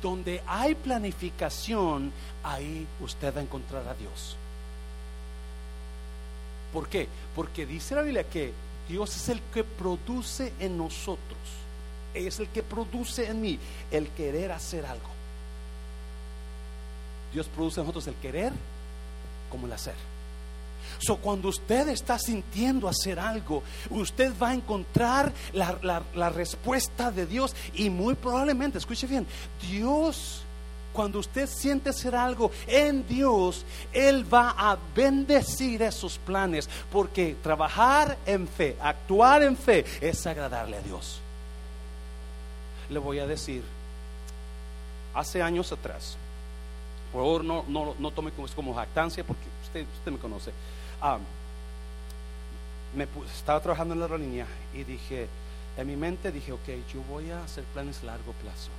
[0.00, 4.36] Donde hay planificación, ahí usted va a encontrar a Dios.
[6.72, 7.08] ¿Por qué?
[7.36, 8.52] Porque dice la Biblia que
[8.88, 11.38] Dios es el que produce en nosotros,
[12.14, 13.58] es el que produce en mí
[13.90, 15.08] el querer hacer algo.
[17.32, 18.52] Dios produce en nosotros el querer
[19.50, 19.94] como el hacer.
[20.98, 27.26] So, cuando usted está sintiendo hacer algo, usted va a encontrar la, la respuesta de
[27.26, 29.26] Dios y muy probablemente, escuche bien,
[29.70, 30.42] Dios
[30.92, 38.18] cuando usted siente hacer algo en Dios, Él va a bendecir esos planes, porque trabajar
[38.26, 41.20] en fe, actuar en fe, es agradarle a Dios.
[42.90, 43.62] Le voy a decir,
[45.14, 46.16] hace años atrás,
[47.10, 50.52] por favor no, no, no tome como, como jactancia, porque usted, usted me conoce,
[51.00, 51.18] ah,
[52.94, 55.28] me, estaba trabajando en la aerolínea y dije,
[55.76, 58.70] en mi mente dije, ok, yo voy a hacer planes a largo plazo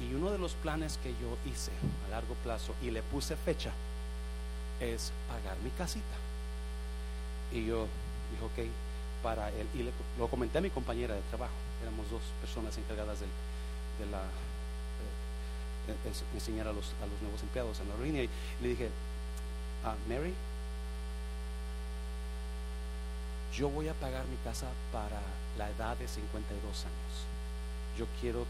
[0.00, 1.72] y uno de los planes que yo hice
[2.06, 3.70] a largo plazo y le puse fecha
[4.80, 6.16] es pagar mi casita.
[7.52, 7.86] Y yo
[8.30, 8.70] dije, ok,
[9.22, 13.20] para él, y le, lo comenté a mi compañera de trabajo, éramos dos personas encargadas
[13.20, 13.26] de,
[14.04, 14.22] de la
[15.88, 18.30] eh, enseñar a los, a los nuevos empleados en la línea y
[18.62, 18.88] le dije,
[19.84, 20.34] a Mary,
[23.54, 25.20] yo voy a pagar mi casa para
[25.58, 27.14] la edad de 52 años.
[27.98, 28.46] Yo quiero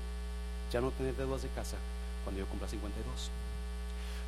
[0.71, 1.77] ya no tener deudas de casa
[2.25, 3.31] cuando yo cumpla 52.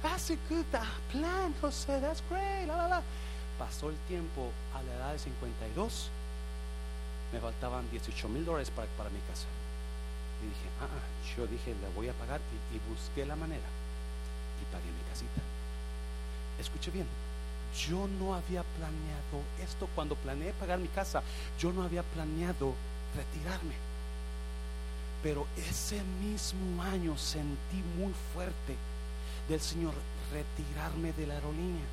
[0.03, 0.67] That's a good
[1.11, 2.67] plan, José, that's great.
[2.67, 3.03] La, la, la.
[3.59, 6.11] Pasó el tiempo a la edad de 52,
[7.33, 9.47] me faltaban 18 mil dólares para, para mi casa.
[10.43, 13.69] Y dije, ah, ah, yo dije, le voy a pagar y, y busqué la manera
[14.61, 15.41] y pagué mi casita.
[16.59, 17.07] Escuche bien,
[17.87, 21.23] yo no había planeado esto cuando planeé pagar mi casa,
[21.61, 22.75] yo no había planeado
[23.17, 23.92] retirarme.
[25.23, 28.77] Pero ese mismo año sentí muy fuerte
[29.49, 29.95] del Señor
[30.33, 31.87] retirarme de la aerolínea.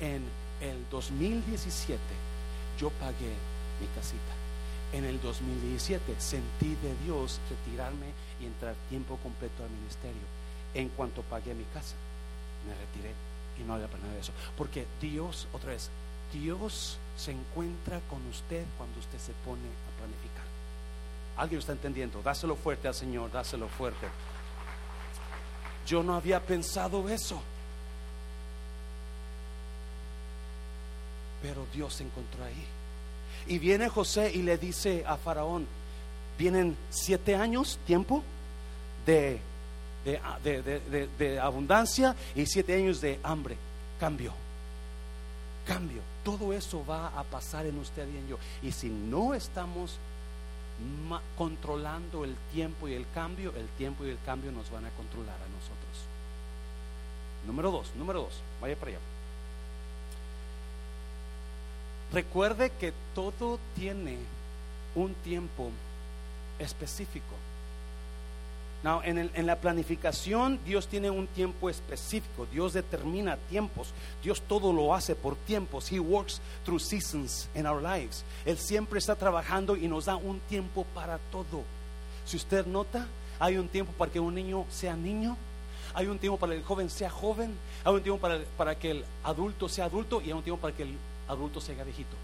[0.00, 0.22] En
[0.60, 1.98] el 2017
[2.78, 3.34] yo pagué
[3.80, 4.32] mi casita.
[4.92, 8.06] En el 2017 sentí de Dios retirarme
[8.40, 10.22] y entrar tiempo completo al ministerio.
[10.74, 11.94] En cuanto pagué mi casa,
[12.66, 13.14] me retiré
[13.58, 14.32] y no había planeado eso.
[14.56, 15.90] Porque Dios, otra vez,
[16.32, 20.44] Dios se encuentra con usted cuando usted se pone a planificar.
[21.36, 22.22] Alguien está entendiendo.
[22.22, 24.06] Dáselo fuerte al Señor, dáselo fuerte.
[25.86, 27.40] Yo no había pensado eso.
[31.42, 32.64] Pero Dios se encontró ahí.
[33.46, 35.66] Y viene José y le dice a Faraón,
[36.38, 38.22] vienen siete años, tiempo
[39.06, 39.40] de,
[40.04, 43.56] de, de abundancia y siete años de hambre.
[43.98, 44.32] Cambio.
[45.66, 46.02] Cambio.
[46.22, 48.38] Todo eso va a pasar en usted y en yo.
[48.62, 49.98] Y si no estamos
[51.36, 55.34] controlando el tiempo y el cambio, el tiempo y el cambio nos van a controlar
[55.34, 56.06] a nosotros.
[57.46, 59.00] Número dos, número dos, vaya para allá.
[62.12, 64.18] Recuerde que todo tiene
[64.94, 65.70] un tiempo
[66.58, 67.34] específico
[68.82, 75.14] en, la planificación Dios tiene un tiempo específico, Dios determina tiempos, Dios todo lo hace
[75.14, 78.24] por tiempos, He works through seasons in our lives.
[78.46, 81.62] Él siempre está trabajando y nos da un tiempo para todo.
[82.24, 83.06] Si usted nota,
[83.38, 85.36] hay un tiempo para que un niño sea niño,
[85.92, 88.92] hay un tiempo para que el joven sea joven, hay un tiempo para, para que
[88.92, 90.96] el adulto sea adulto y hay un tiempo para que el
[91.28, 92.16] adulto sea viejito.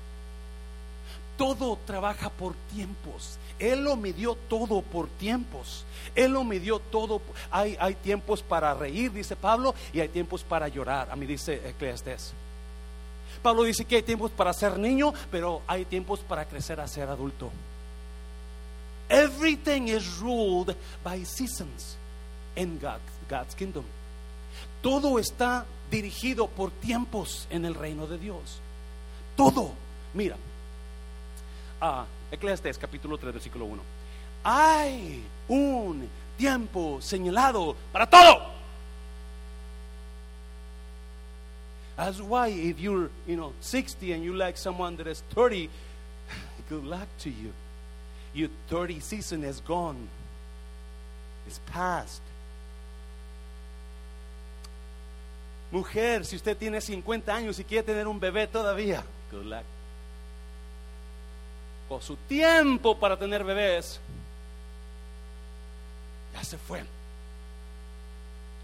[1.36, 3.38] Todo trabaja por tiempos.
[3.58, 5.84] Él lo midió todo por tiempos.
[6.14, 7.20] Él lo midió todo.
[7.50, 11.10] Hay, hay tiempos para reír, dice Pablo, y hay tiempos para llorar.
[11.10, 12.32] A mí dice Eclesiastes.
[13.42, 17.08] Pablo dice que hay tiempos para ser niño, pero hay tiempos para crecer a ser
[17.08, 17.50] adulto.
[19.08, 21.96] Everything is ruled by seasons
[22.56, 23.84] in God's kingdom.
[24.82, 28.60] Todo está dirigido por tiempos en el reino de Dios.
[29.36, 29.72] Todo.
[30.14, 30.36] Mira,
[31.80, 33.82] a Eclesiastes capítulo 3, versículo 1.
[34.44, 38.54] Hay un tiempo señalado para todo.
[41.96, 45.70] That's why if you're, you know, 60 and you like someone that is 30,
[46.68, 47.52] good luck to you.
[48.34, 50.08] Your 30 season is gone.
[51.46, 52.20] It's past.
[55.72, 59.64] Mujer, si usted tiene 50 años y quiere tener un bebé todavía, good luck.
[62.00, 64.00] Su tiempo para tener bebés,
[66.34, 66.84] ya se fue.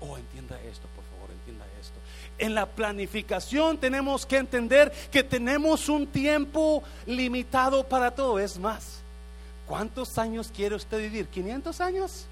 [0.01, 1.95] Oh, entienda esto, por favor, entienda esto.
[2.39, 8.39] En la planificación tenemos que entender que tenemos un tiempo limitado para todo.
[8.39, 8.99] Es más,
[9.67, 11.29] ¿cuántos años quiere usted vivir?
[11.31, 12.27] ¿500 años?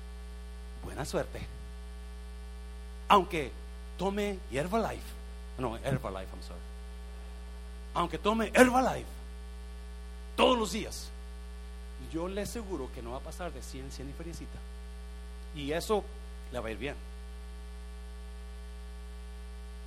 [0.85, 1.41] Buena suerte.
[3.09, 3.53] Aunque
[3.97, 5.21] tome Herbalife.
[5.57, 6.61] No, Herbalife, I'm sorry.
[7.95, 9.20] Aunque tome Herbalife
[10.41, 11.11] todos los días,
[12.13, 14.59] yo le aseguro que no va a pasar de 100 100 y feriecita.
[15.55, 16.03] Y eso
[16.51, 16.95] le va a ir bien.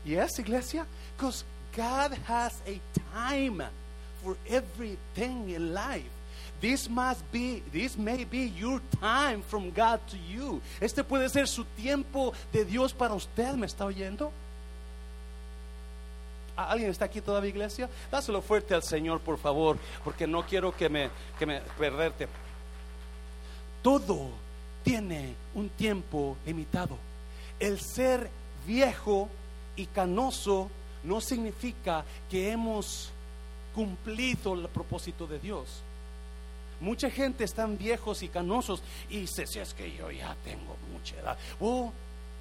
[0.05, 0.85] Yes, iglesia?
[1.15, 1.43] Because
[1.75, 2.79] God has a
[3.13, 3.63] time
[4.21, 6.09] for everything in life.
[6.61, 10.61] This must be, this may be your time from God to you.
[10.79, 13.55] Este puede ser su tiempo de Dios para usted.
[13.55, 14.31] ¿Me está oyendo?
[16.55, 17.89] ¿Alguien está aquí todavía, iglesia?
[18.11, 22.27] Dáselo fuerte al Señor, por favor, porque no quiero que me, que me perderte.
[23.81, 24.29] Todo
[24.83, 26.97] tiene un tiempo limitado.
[27.59, 28.29] El ser
[28.67, 29.29] viejo
[29.75, 30.69] y canoso
[31.03, 33.11] no significa que hemos
[33.73, 35.81] cumplido el propósito de Dios.
[36.79, 41.15] Mucha gente están viejos y canosos y dice, si es que yo ya tengo mucha
[41.17, 41.37] edad.
[41.59, 41.91] Oh,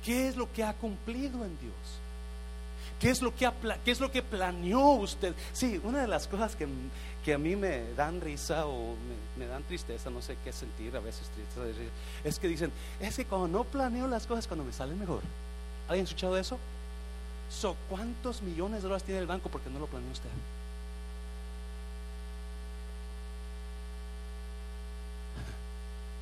[0.05, 1.75] ¿qué es lo que ha cumplido en Dios?
[3.03, 3.51] ¿Qué es lo que,
[3.85, 5.35] qué es lo que planeó usted?
[5.53, 6.69] Sí, una de las cosas que,
[7.25, 8.95] que a mí me dan risa o
[9.37, 11.63] me, dan tristeza, no sé qué sentir, a veces tristeza,
[12.23, 15.21] es que dicen, es que cuando no planeo las cosas, cuando me salen mejor.
[15.89, 16.61] ¿Alguien ha escuchado eso?
[17.51, 20.31] So, ¿Cuántos millones de dólares tiene el banco porque no lo planeó usted?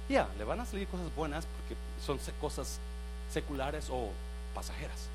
[0.09, 2.79] Ya, le van a salir cosas buenas porque son cosas
[3.31, 4.09] seculares o
[4.55, 5.11] pasajeras.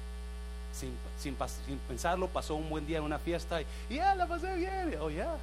[0.77, 1.35] Sin, sin,
[1.87, 4.97] pensarlo, pasó un buen día en una fiesta y ya la pasé bien.
[4.99, 5.37] Oh, ya,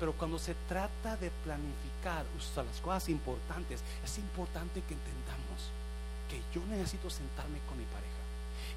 [0.00, 2.24] Pero cuando se trata de planificar
[2.56, 5.70] las cosas importantes, es importante que entendamos
[6.28, 8.13] que yo necesito sentarme con mi pareja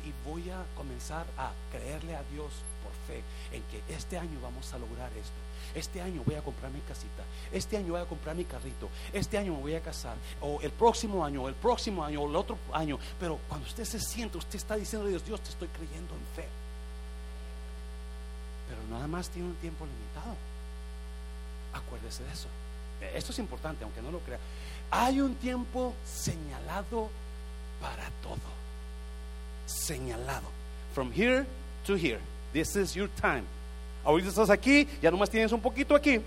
[0.08, 4.74] y voy a comenzar a creerle a Dios por fe en que este año vamos
[4.74, 5.36] a lograr esto.
[5.76, 7.24] Este año voy a comprar mi casita.
[7.52, 8.90] Este año voy a comprar mi carrito.
[9.12, 10.16] Este año me voy a casar.
[10.42, 12.98] O el próximo año, o el próximo año, o el otro año.
[13.20, 16.36] Pero cuando usted se siente, usted está diciendo a Dios, Dios, te estoy creyendo en
[16.36, 16.48] fe.
[18.70, 20.36] Pero nada más tiene un tiempo limitado.
[21.74, 22.48] Acuérdese de eso.
[23.14, 24.40] Esto es importante, aunque no lo crea.
[24.90, 27.10] Hay un tiempo señalado
[27.82, 28.57] para todo.
[29.68, 30.48] Señalado.
[30.94, 31.46] From here
[31.86, 32.20] to here.
[32.54, 33.44] This is your time.
[34.04, 36.22] Ahorita estás aquí, ya nomás tienes un poquito aquí.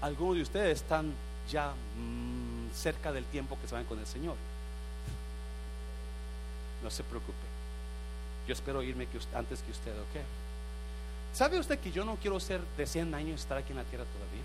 [0.00, 1.12] Algunos de ustedes están
[1.48, 4.34] ya mm, cerca del tiempo que se van con el Señor.
[6.82, 7.36] No se preocupe.
[8.48, 10.24] Yo espero irme antes que usted, ¿ok?
[11.32, 14.04] ¿Sabe usted que yo no quiero ser de 100 años estar aquí en la tierra
[14.04, 14.42] todavía?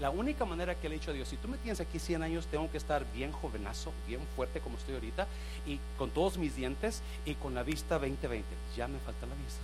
[0.00, 2.22] La única manera que le he dicho a Dios, si tú me tienes aquí 100
[2.22, 5.26] años, tengo que estar bien jovenazo, bien fuerte como estoy ahorita,
[5.66, 8.42] y con todos mis dientes y con la vista 20-20.
[8.76, 9.60] Ya me falta la vista.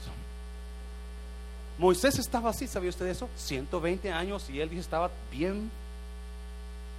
[1.78, 3.28] Moisés estaba así, ¿sabía usted eso?
[3.36, 5.70] 120 años y él estaba bien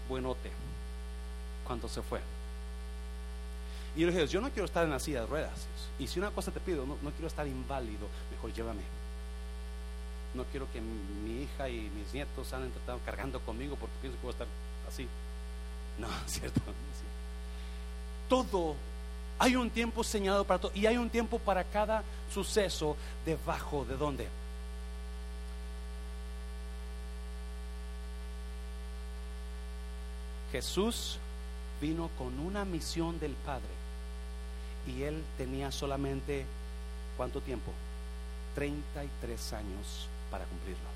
[0.10, 0.50] buenote
[1.66, 2.20] cuando se fue.
[3.96, 5.68] Y yo le dije, yo no quiero estar en la silla de ruedas.
[6.00, 8.82] Y si una cosa te pido, no, quiero estar inválido, mejor llévame.
[10.34, 14.24] No quiero que mi hija y mis nietos anden tratando cargando conmigo porque pienso que
[14.24, 14.48] voy a estar
[14.88, 15.08] así.
[16.00, 16.62] No, ¿cierto?
[18.30, 18.76] Todo,
[19.40, 23.98] hay un tiempo señalado para todo y hay un tiempo para cada suceso debajo de
[23.98, 24.28] dónde?
[30.52, 31.18] Jesús
[31.82, 33.82] vino con una misión del Padre
[34.88, 36.46] y él tenía solamente,
[37.18, 37.72] ¿cuánto tiempo?
[38.56, 40.90] 33 años para cumplirlo.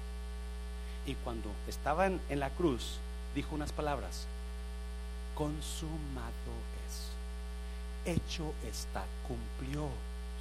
[1.05, 2.97] Y cuando estaba en, la cruz,
[3.35, 4.25] dijo unas palabras,
[5.35, 6.55] consumado
[6.87, 9.89] es, hecho está, cumplió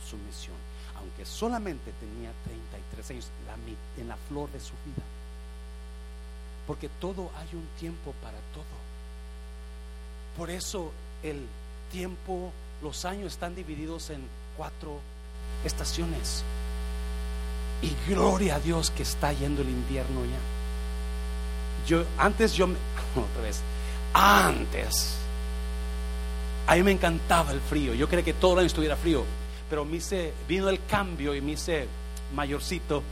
[0.09, 0.57] su misión,
[0.97, 3.29] aunque solamente tenía 33 años,
[3.99, 5.03] en la flor de su vida.
[6.67, 8.65] Porque todo hay un tiempo para todo.
[10.39, 10.93] Por eso
[11.23, 11.47] el
[11.93, 14.23] tiempo, los años están divididos en
[14.57, 15.01] cuatro
[15.65, 16.43] estaciones.
[17.85, 21.87] Y gloria a Dios que está yendo el invierno ya.
[21.87, 22.77] yo antes yo me-
[23.17, 23.61] otra vez
[24.15, 25.17] antes
[26.67, 27.93] a mí me encantaba el frío.
[27.93, 29.23] Yo creía que todo el año estuviera frío,
[29.69, 31.87] pero me hice vino el cambio y me hice
[32.35, 33.03] mayorcito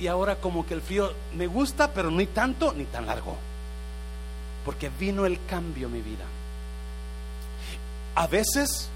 [0.00, 3.36] y ahora como que el frío me gusta, pero ni tanto ni tan largo.
[4.64, 6.24] Porque vino el cambio en mi vida.
[8.16, 8.88] A veces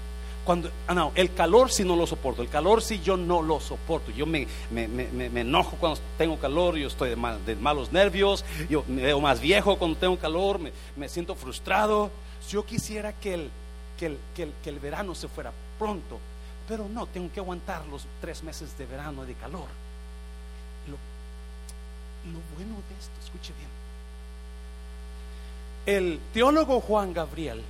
[0.45, 3.59] cuando ah, no, el calor sí no lo soporto, el calor sí yo no lo
[3.59, 4.11] soporto.
[4.11, 7.91] Yo me, me, me- me- enojo cuando tengo calor, yo estoy de, mal- de malos
[7.91, 10.59] nervios, yo me veo más viejo cuando tengo calor,
[10.95, 12.11] me, siento frustrado.
[12.49, 13.49] Yo quisiera que el,
[13.99, 16.19] que, el, que, el, que el verano se fuera pronto,
[16.67, 19.67] pero no, tengo que aguantar los tres meses de verano de calor.
[20.87, 20.93] Lo,
[22.31, 23.69] lo bueno de esto, escuche bien.
[25.85, 27.61] El teólogo Juan Gabriel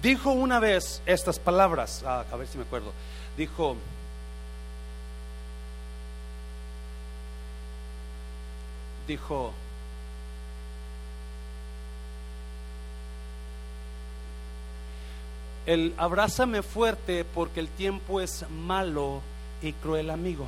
[0.00, 2.92] dijo una vez estas palabras, ah, a ver si me acuerdo,
[3.36, 3.76] dijo,
[9.06, 9.52] dijo,
[15.66, 19.20] el abrázame fuerte porque el tiempo es malo
[19.60, 20.46] y cruel amigo.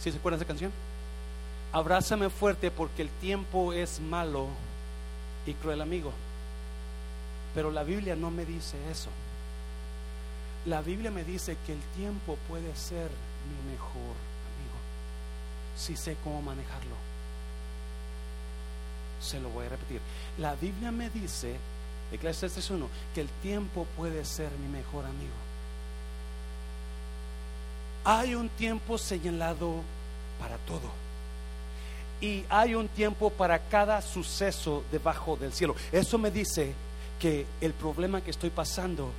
[0.00, 0.72] ¿Sí se acuerdan de esa canción?
[1.72, 4.48] Abrázame fuerte porque el tiempo es malo
[5.46, 6.12] y cruel amigo.
[7.54, 9.10] Pero la Biblia no me dice eso.
[10.66, 13.10] La Biblia me dice que el tiempo puede ser
[13.48, 14.34] mi mejor amigo
[15.76, 16.94] si sé cómo manejarlo.
[19.20, 20.00] Se lo voy a repetir.
[20.38, 21.56] La Biblia me dice,
[22.12, 25.32] Eclesiastes 1, que el tiempo puede ser mi mejor amigo.
[28.04, 29.80] Hay un tiempo señalado
[30.38, 31.03] para todo.
[32.24, 35.76] Y hay un tiempo para cada suceso debajo del cielo.
[35.92, 36.72] Eso me dice
[37.20, 39.10] que el problema que estoy pasando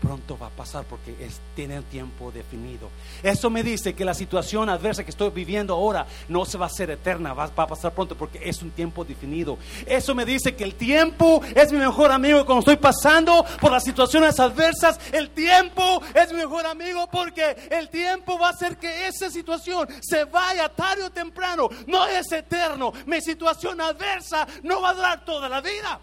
[0.00, 2.88] pronto va a pasar porque es, tiene tiempo definido.
[3.22, 6.68] Eso me dice que la situación adversa que estoy viviendo ahora no se va a
[6.68, 9.58] hacer eterna, va, va a pasar pronto porque es un tiempo definido.
[9.86, 13.84] Eso me dice que el tiempo es mi mejor amigo cuando estoy pasando por las
[13.84, 14.98] situaciones adversas.
[15.12, 19.88] El tiempo es mi mejor amigo porque el tiempo va a hacer que esa situación
[20.00, 21.68] se vaya tarde o temprano.
[21.86, 22.92] No es eterno.
[23.06, 26.00] Mi situación adversa no va a durar toda la vida.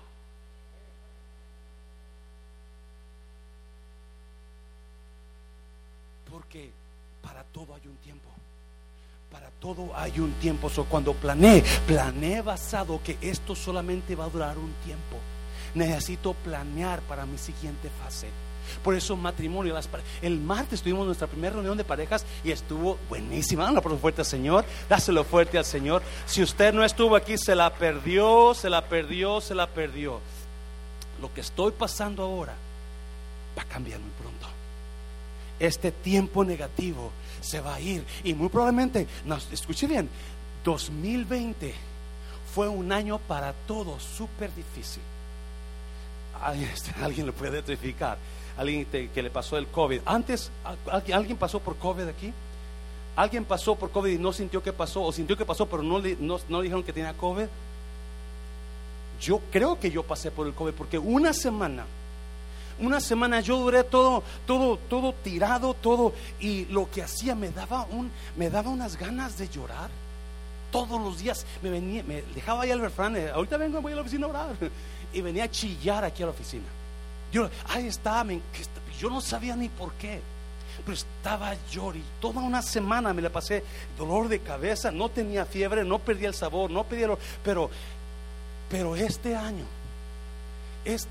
[6.30, 6.72] Porque
[7.22, 8.30] para todo hay un tiempo.
[9.32, 10.70] Para todo hay un tiempo.
[10.70, 15.18] So, cuando planeé, planeé basado que esto solamente va a durar un tiempo.
[15.74, 18.28] Necesito planear para mi siguiente fase.
[18.84, 19.88] Por eso matrimonio, las
[20.22, 23.70] el martes tuvimos nuestra primera reunión de parejas y estuvo buenísima.
[23.70, 26.01] Un aplauso fuerte al Señor, dáselo fuerte al Señor.
[26.26, 30.20] Si usted no estuvo aquí, se la perdió, se la perdió, se la perdió.
[31.22, 32.55] Lo que estoy pasando ahora
[33.58, 34.47] va a cambiar muy pronto
[35.60, 37.12] este tiempo negativo
[37.48, 38.06] se va a ir.
[38.24, 40.10] Y muy probablemente, no, escuche bien,
[40.64, 41.74] 2020
[42.54, 45.02] fue un año para todos súper difícil.
[46.74, 48.18] Este, alguien lo puede identificar.
[48.58, 50.02] Alguien que le pasó el COVID.
[50.06, 52.32] Antes, ¿al- ¿alguien pasó por COVID aquí?
[53.16, 55.02] ¿Alguien pasó por COVID y no sintió que pasó?
[55.04, 57.45] ¿O sintió que pasó pero no le, no, no le dijeron que tenía COVID?
[59.20, 61.86] Yo creo que yo pasé por el COVID porque una semana
[62.80, 67.86] una semana yo duré todo, todo, todo tirado, todo, y lo que hacía me daba
[67.91, 69.89] un, me daba unas ganas de llorar.
[70.71, 73.95] Todos los días me venía, me dejaba ahí al refrán, eh, ahorita vengo, voy a
[73.95, 74.49] la oficina a orar,
[75.13, 76.65] y venía a chillar aquí a la oficina.
[77.32, 78.25] Yo, ahí está,
[78.99, 80.21] yo no sabía ni por qué,
[80.86, 82.05] pero estaba llorando.
[82.21, 83.63] toda una semana me la pasé
[83.97, 87.69] dolor de cabeza, no tenía fiebre, no perdía el sabor, no perdía, el- pero,
[88.69, 89.65] pero este año,
[90.86, 91.07] es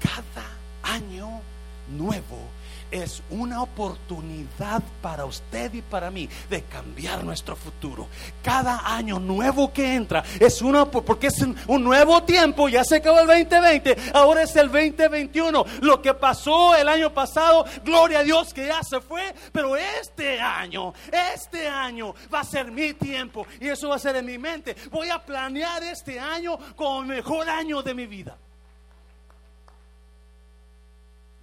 [0.00, 0.46] cada
[0.82, 1.40] año
[1.88, 2.56] nuevo
[2.90, 8.06] es una oportunidad para usted y para mí de cambiar nuestro futuro.
[8.42, 13.20] Cada año nuevo que entra es una porque es un nuevo tiempo, ya se acabó
[13.20, 15.64] el 2020, ahora es el 2021.
[15.82, 20.40] Lo que pasó el año pasado, gloria a Dios que ya se fue, pero este
[20.40, 20.94] año,
[21.34, 24.76] este año va a ser mi tiempo y eso va a ser en mi mente.
[24.90, 28.36] Voy a planear este año como el mejor año de mi vida.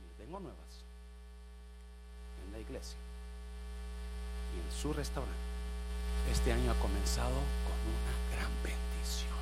[0.01, 0.64] Y tengo nuevas
[2.45, 2.60] en la
[4.55, 5.38] y en su restaurante.
[6.32, 9.34] Este año ha comenzado con una gran bendición.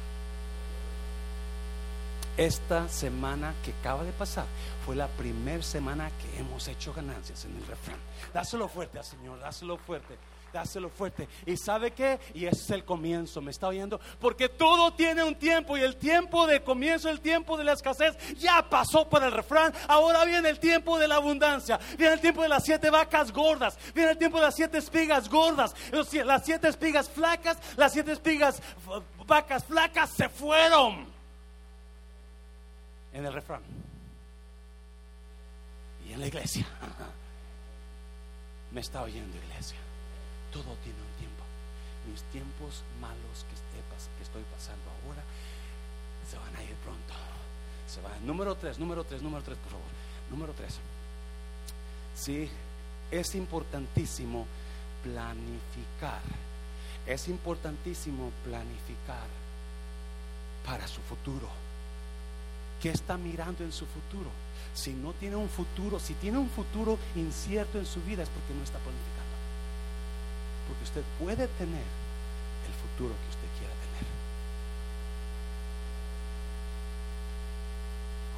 [2.37, 4.45] Esta semana que acaba de pasar
[4.85, 7.99] fue la primera semana que hemos hecho ganancias en el refrán.
[8.33, 10.17] Dáselo fuerte al Señor, dáselo fuerte.
[10.51, 11.27] Dáselo fuerte.
[11.45, 12.19] ¿Y sabe qué?
[12.33, 13.99] Y ese es el comienzo, ¿me está oyendo?
[14.19, 18.17] Porque todo tiene un tiempo y el tiempo de comienzo, el tiempo de la escasez,
[18.37, 19.73] ya pasó para el refrán.
[19.87, 23.77] Ahora viene el tiempo de la abundancia, viene el tiempo de las siete vacas gordas,
[23.93, 25.75] viene el tiempo de las siete espigas gordas,
[26.25, 28.61] las siete espigas flacas, las siete espigas
[29.25, 31.05] vacas flacas se fueron
[33.13, 33.61] en el refrán
[36.07, 36.65] y en la iglesia.
[38.71, 39.80] Me está oyendo iglesia.
[40.51, 41.43] Todo tiene un tiempo.
[42.09, 43.55] Mis tiempos malos que,
[44.23, 45.23] estoy pasando ahora
[46.29, 47.13] se van a ir pronto.
[47.87, 48.25] Se van.
[48.25, 49.87] Número tres, número tres, número tres, por favor.
[50.29, 50.79] Número tres.
[52.15, 52.49] Sí,
[53.11, 54.45] es importantísimo
[55.03, 56.21] planificar.
[57.05, 59.27] Es importantísimo planificar
[60.65, 61.49] para su futuro.
[62.81, 64.29] ¿Qué está mirando en su futuro?
[64.73, 68.53] Si no tiene un futuro, si tiene un futuro incierto en su vida es porque
[68.53, 69.30] no está planificando.
[70.71, 74.07] Porque usted puede tener el futuro que usted quiera tener.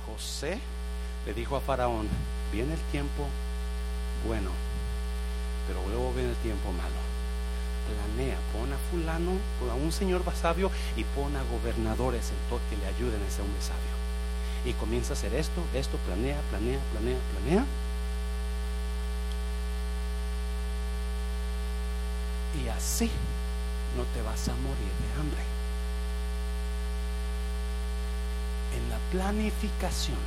[0.08, 0.58] José
[1.28, 2.10] le dijo a Faraón,
[2.52, 3.28] viene el tiempo
[4.26, 4.50] bueno,
[5.68, 6.98] pero luego viene el tiempo malo.
[7.86, 12.62] Planea, pon a fulano, pon a un señor sabio y pon a gobernadores en todo
[12.72, 13.94] que le ayuden a ese hombre sabio.
[14.66, 17.66] Y comienza a hacer esto, esto, planea, planea, planea, planea.
[22.62, 23.10] Y así
[23.97, 25.41] no te vas a morir de hambre.
[28.76, 30.18] En la planificación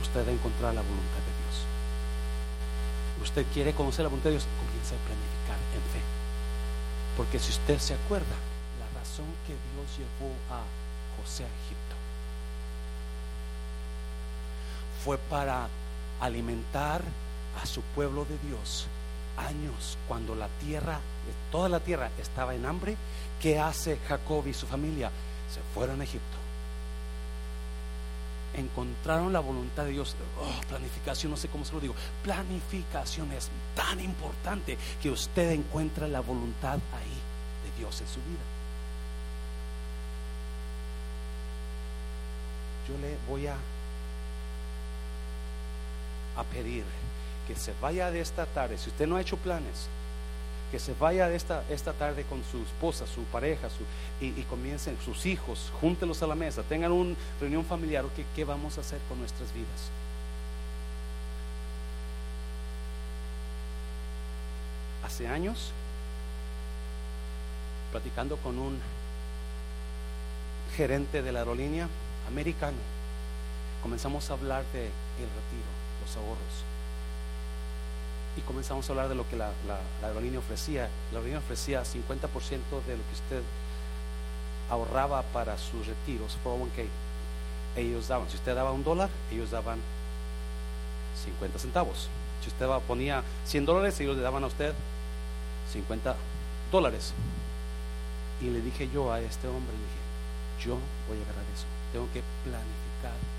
[0.00, 1.64] usted va a encontrar la voluntad de Dios.
[3.22, 6.02] Usted quiere conocer la voluntad de Dios, comienza a planificar en fe.
[7.16, 8.36] Porque si usted se acuerda,
[8.80, 10.62] la razón que Dios llevó a
[11.20, 11.96] José a Egipto
[15.04, 15.68] fue para
[16.20, 17.02] alimentar
[17.60, 18.86] a su pueblo de Dios
[19.36, 21.00] años cuando la tierra,
[21.50, 22.96] toda la tierra estaba en hambre.
[23.40, 25.10] ¿Qué hace Jacob y su familia?
[25.52, 26.38] Se fueron a Egipto.
[28.54, 30.14] Encontraron la voluntad de Dios.
[30.40, 31.94] Oh, planificación, no sé cómo se lo digo.
[32.22, 38.40] Planificación es tan importante que usted encuentre la voluntad ahí de Dios en su vida.
[42.88, 43.56] Yo le voy a
[46.36, 46.84] a pedir
[47.46, 49.88] que se vaya de esta tarde, si usted no ha hecho planes,
[50.70, 53.68] que se vaya de esta, esta tarde con su esposa, su pareja,
[54.20, 58.78] y, comiencen sus hijos, júntelos a la mesa, tengan una reunión familiar, que ¿qué vamos
[58.78, 59.90] a hacer con nuestras vidas?
[65.04, 65.72] Hace años,
[67.90, 68.78] platicando con un
[70.74, 71.86] gerente de la aerolínea
[72.28, 72.78] americano,
[73.82, 76.71] comenzamos a hablar de el retiro los ahorros.
[78.36, 79.50] Y comenzamos a hablar de lo que la,
[80.02, 80.88] aerolínea ofrecía.
[81.10, 81.82] La aerolínea ofrecía 50%
[82.86, 83.42] de lo que usted
[84.70, 86.86] ahorraba para sus retiros, 401k.
[87.76, 89.78] Ellos daban, si usted daba un dólar, ellos daban
[91.24, 92.08] 50 centavos.
[92.42, 94.72] Si usted ponía 100 dólares, ellos le daban a usted
[95.72, 96.16] 50
[96.70, 97.12] dólares.
[98.40, 100.78] Y le dije yo a este hombre, le dije, yo
[101.08, 101.66] voy a agarrar eso.
[101.92, 103.31] Tengo que planificar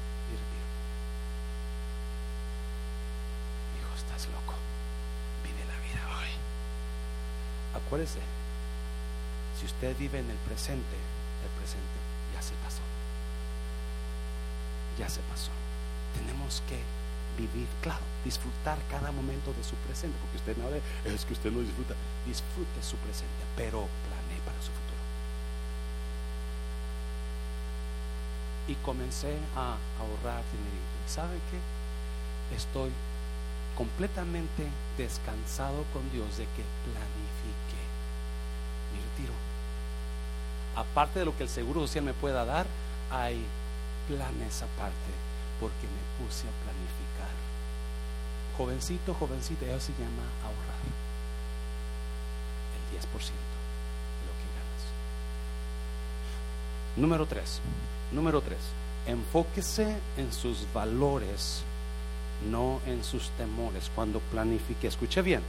[7.73, 8.19] Acuérdese,
[9.59, 10.97] si usted vive en el presente,
[11.43, 11.97] el presente
[12.33, 12.81] ya se pasó.
[14.97, 15.51] Ya se pasó.
[16.15, 16.79] Tenemos que
[17.37, 20.69] vivir, claro, disfrutar cada momento de su presente, porque usted no
[21.09, 21.95] es que usted no disfruta,
[22.25, 25.01] disfrute su presente, pero planee para su futuro.
[28.67, 30.85] Y comencé a ahorrar dinero.
[31.07, 32.55] ¿Sabe qué?
[32.55, 32.91] Estoy
[33.75, 37.81] completamente descansado con Dios de que planifique
[38.93, 39.33] mi retiro.
[40.75, 42.65] Aparte de lo que el Seguro Social me pueda dar,
[43.11, 43.43] hay
[44.07, 45.13] planes aparte
[45.59, 47.33] porque me puse a planificar.
[48.57, 50.83] Jovencito, jovencita, eso se llama ahorrar.
[52.73, 53.15] El 10% de
[54.27, 54.83] lo que ganas.
[56.97, 57.61] Número 3.
[58.11, 58.57] Número 3.
[59.07, 61.63] Enfóquese en sus valores
[62.49, 63.91] no en sus temores.
[63.95, 65.41] Cuando planifique, escuche bien.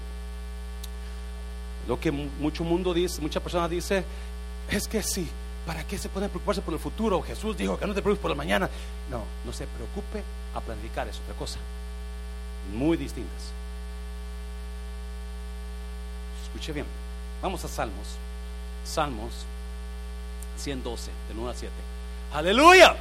[1.89, 4.05] Lo que mucho mundo dice, mucha persona dice,
[4.71, 5.29] es que sí,
[5.67, 7.23] ¿para qué se puede preocuparse por el futuro?
[7.23, 8.69] Jesús dijo que no te preocupes por la mañana.
[9.11, 10.23] No, no se preocupe
[10.55, 11.59] a planificar, es otra cosa.
[12.73, 13.53] Muy distintas.
[16.45, 16.87] Escuche bien.
[17.43, 18.07] Vamos a Salmos.
[18.85, 19.33] Salmos
[20.57, 21.75] 112, de 1 a 7.
[22.33, 22.97] Aleluya.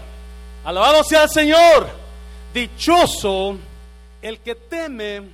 [0.66, 1.90] Alabado sea el Señor.
[2.54, 3.58] Dichoso
[4.22, 5.30] el que teme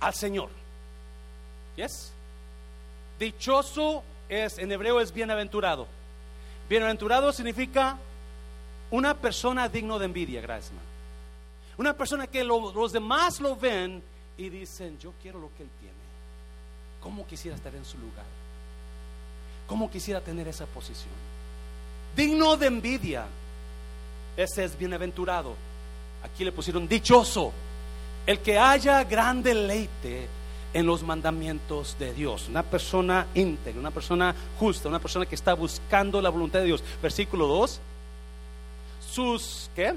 [0.00, 0.50] al Señor.
[1.76, 2.12] ¿Yes?
[3.18, 5.86] Dichoso es, en hebreo es bienaventurado.
[6.68, 7.98] Bienaventurado significa
[8.90, 10.72] una persona digno de envidia, gracias.
[11.76, 14.02] Una persona que los demás lo ven
[14.38, 15.94] y dicen, yo quiero lo que él tiene.
[17.02, 18.24] ¿Cómo quisiera estar en su lugar?
[19.66, 21.12] ¿Cómo quisiera tener esa posición?
[22.14, 23.26] Digno de envidia.
[24.36, 25.54] Ese es bienaventurado.
[26.22, 27.52] Aquí le pusieron dichoso.
[28.26, 30.28] El que haya gran deleite
[30.72, 32.48] en los mandamientos de Dios.
[32.48, 36.82] Una persona íntegra, una persona justa, una persona que está buscando la voluntad de Dios.
[37.02, 37.80] Versículo 2.
[39.12, 39.94] Sus, ¿qué?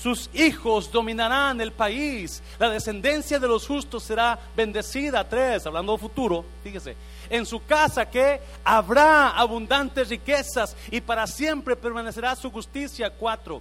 [0.00, 2.42] Sus hijos dominarán el país.
[2.58, 5.28] La descendencia de los justos será bendecida.
[5.28, 6.96] Tres, hablando futuro, fíjese.
[7.30, 13.10] En su casa que habrá abundantes riquezas y para siempre permanecerá su justicia.
[13.10, 13.60] Cuatro.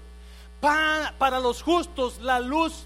[0.62, 2.86] Para, para los justos la luz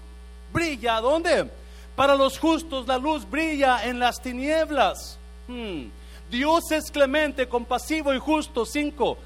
[0.52, 1.00] brilla.
[1.00, 1.61] ¿Dónde?
[1.96, 5.18] Para los justos la luz brilla en las tinieblas.
[5.46, 5.88] Hmm.
[6.30, 8.64] Dios es clemente, compasivo y justo.
[8.64, 9.18] Cinco.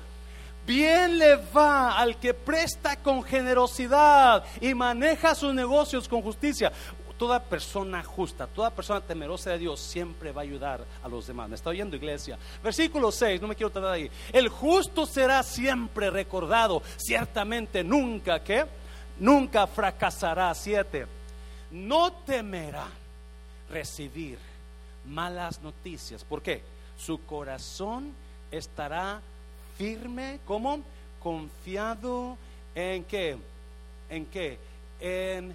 [0.67, 6.73] Bien le va al que presta con generosidad y maneja sus negocios con justicia.
[7.17, 11.49] Toda persona justa, toda persona temerosa de Dios siempre va a ayudar a los demás.
[11.49, 12.37] ¿Me está oyendo, iglesia?
[12.63, 14.11] Versículo 6, no me quiero tardar ahí.
[14.33, 18.67] El justo será siempre recordado, ciertamente nunca, ¿qué?
[19.19, 20.53] Nunca fracasará.
[20.53, 21.07] Siete,
[21.71, 22.89] no temerá
[23.71, 24.39] recibir
[25.07, 26.25] malas noticias.
[26.25, 26.63] ¿Por qué?
[26.99, 28.13] Su corazón
[28.51, 29.21] estará
[29.77, 30.81] firme, ¿cómo?
[31.21, 32.37] Confiado
[32.75, 33.37] en qué?
[34.09, 34.59] ¿En qué?
[35.01, 35.55] En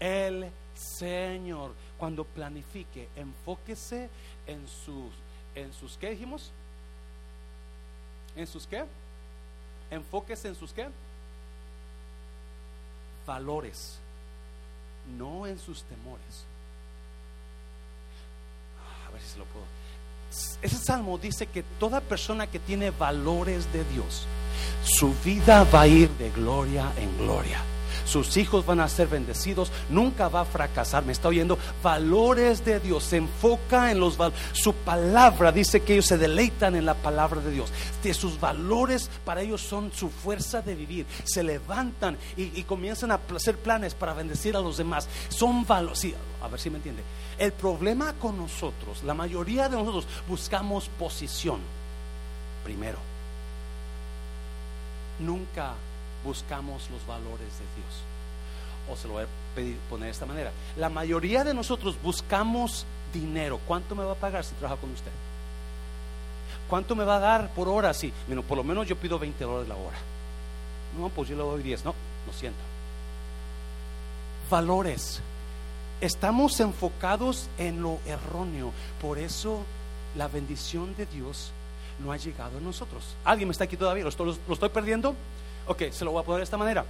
[0.00, 1.72] el Señor.
[1.98, 4.10] Cuando planifique, enfóquese
[4.46, 5.12] en sus,
[5.54, 6.50] en sus, ¿qué dijimos?
[8.36, 8.84] ¿En sus qué?
[9.90, 10.88] Enfóquese en sus qué?
[13.26, 13.98] Valores,
[15.18, 16.44] no en sus temores.
[19.06, 19.64] A ver si lo puedo
[20.62, 24.26] ese salmo dice que toda persona que tiene valores de Dios,
[24.82, 27.58] su vida va a ir de gloria en gloria.
[28.04, 31.04] Sus hijos van a ser bendecidos, nunca va a fracasar.
[31.04, 33.04] Me está oyendo valores de Dios.
[33.04, 34.40] Se enfoca en los valores.
[34.52, 37.70] Su palabra dice que ellos se deleitan en la palabra de Dios.
[38.02, 41.06] De sus valores para ellos son su fuerza de vivir.
[41.24, 45.08] Se levantan y, comienzan a hacer planes para bendecir a los demás.
[45.28, 45.98] Son valores.
[45.98, 47.02] Sí, a ver si me entiende.
[47.38, 51.60] El problema con nosotros, la mayoría de nosotros buscamos posición
[52.64, 52.98] primero.
[55.20, 55.74] Nunca
[56.24, 58.02] buscamos los valores de Dios.
[58.90, 60.50] O se lo voy a pedir, poner de esta manera.
[60.76, 63.60] La mayoría de nosotros buscamos dinero.
[63.66, 65.12] ¿Cuánto me va a pagar si trabajo con usted?
[66.68, 67.94] ¿Cuánto me va a dar por hora?
[67.94, 69.96] Sí, bueno, por lo menos yo pido 20 dólares la hora.
[70.98, 71.84] No, pues yo le doy 10.
[71.84, 71.94] No,
[72.26, 72.58] lo siento.
[74.50, 75.20] Valores
[76.00, 78.72] estamos enfocados en lo erróneo.
[79.00, 79.64] Por eso
[80.16, 81.52] la bendición de Dios
[82.02, 83.14] no ha llegado a nosotros.
[83.24, 84.04] ¿Alguien me está aquí todavía?
[84.04, 85.14] ¿Lo estoy, lo estoy perdiendo?
[85.66, 86.84] Ok, se lo voy a poner de esta manera.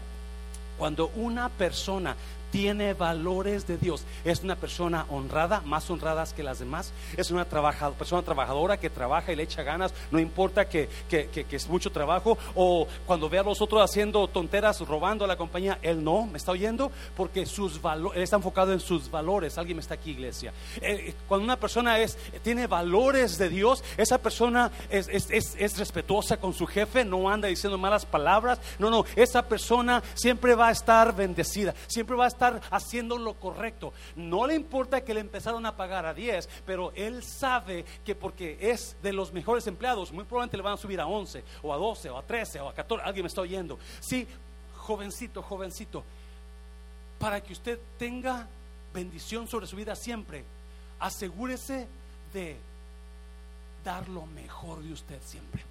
[0.79, 2.17] Cuando una persona
[2.55, 4.05] tiene valores de Dios.
[4.25, 6.93] Es una persona honrada, más honradas que las demás.
[7.17, 11.91] Es una persona trabajadora que trabaja y le echa ganas, no importa que, es mucho
[11.91, 12.39] trabajo.
[12.55, 16.39] O cuando ve a los otros haciendo tonteras, robando a la compañía, él no, ¿me
[16.39, 16.93] está oyendo?
[17.17, 19.59] Porque sus valores, él está enfocado en sus valores.
[19.59, 20.53] Alguien me está aquí, iglesia.
[20.81, 26.37] Eh, eh, cuando una persona es, tiene valores de Dios, esa persona es, es respetuosa
[26.37, 28.61] con su jefe, no anda diciendo malas palabras.
[28.79, 33.35] No, no, esa persona siempre va a estar bendecida, siempre va a estar haciendo lo
[33.35, 33.93] correcto.
[34.17, 38.59] No le importa que le empezaron a pagar a 10, pero él sabe que porque
[38.61, 41.77] es de los mejores empleados, muy probablemente le van a subir a 11 o a
[41.77, 43.05] 12 o a 13 o a 14.
[43.05, 43.79] Alguien me está oyendo.
[44.01, 44.27] Sí,
[44.77, 46.05] jovencito, jovencito,
[47.19, 48.47] para que usted tenga
[48.93, 50.45] bendición sobre su vida siempre,
[51.01, 51.87] asegúrese
[52.33, 52.57] de
[53.85, 55.63] dar lo mejor de usted siempre.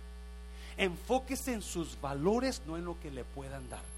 [0.77, 3.92] Enfóquese en sus valores, no en lo que le puedan dar.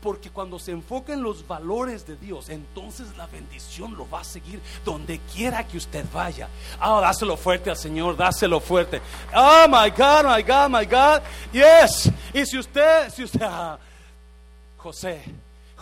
[0.00, 4.24] Porque cuando se enfoca en los valores de Dios, entonces la bendición lo va a
[4.24, 6.48] seguir donde quiera que usted vaya.
[6.80, 9.00] Ah, dáselo fuerte al Señor, dáselo fuerte.
[9.34, 11.22] Oh my God, my God, my God.
[11.52, 12.10] Yes.
[12.32, 13.46] Y si usted, si usted,
[14.76, 15.22] José,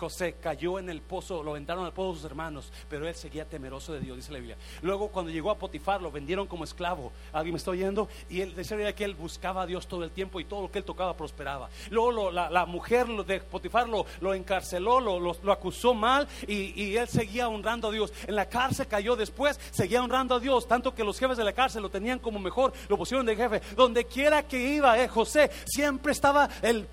[0.01, 3.93] José cayó en el pozo, lo aventaron al pozo sus hermanos, pero él seguía temeroso
[3.93, 4.57] de Dios, dice la Biblia.
[4.81, 7.13] Luego cuando llegó a Potifar lo vendieron como esclavo.
[7.35, 8.09] ¿Alguien me está oyendo?
[8.31, 10.79] Y él decía que él buscaba a Dios todo el tiempo y todo lo que
[10.79, 11.69] él tocaba prosperaba.
[11.91, 17.51] Luego la, mujer de Potifar lo, lo encarceló, lo, lo, acusó mal y, él seguía
[17.51, 18.11] honrando a Dios.
[18.27, 21.53] En la cárcel cayó después, seguía honrando a Dios, tanto que los jefes de la
[21.53, 23.61] cárcel lo tenían como mejor, lo pusieron de jefe.
[23.77, 26.89] Donde quiera que iba, eh, José siempre estaba el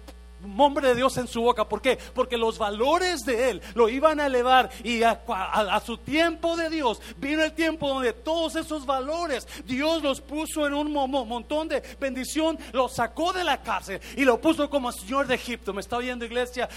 [0.55, 1.67] nombre de Dios en su boca.
[1.67, 1.97] ¿Por qué?
[2.13, 7.01] Porque los valores de Él lo iban a elevar y a, su tiempo de Dios
[7.17, 12.57] vino el tiempo donde todos esos valores Dios los puso en un montón de bendición,
[12.73, 15.73] los sacó de la cárcel y lo puso como Señor de Egipto.
[15.73, 16.69] ¿Me está oyendo iglesia?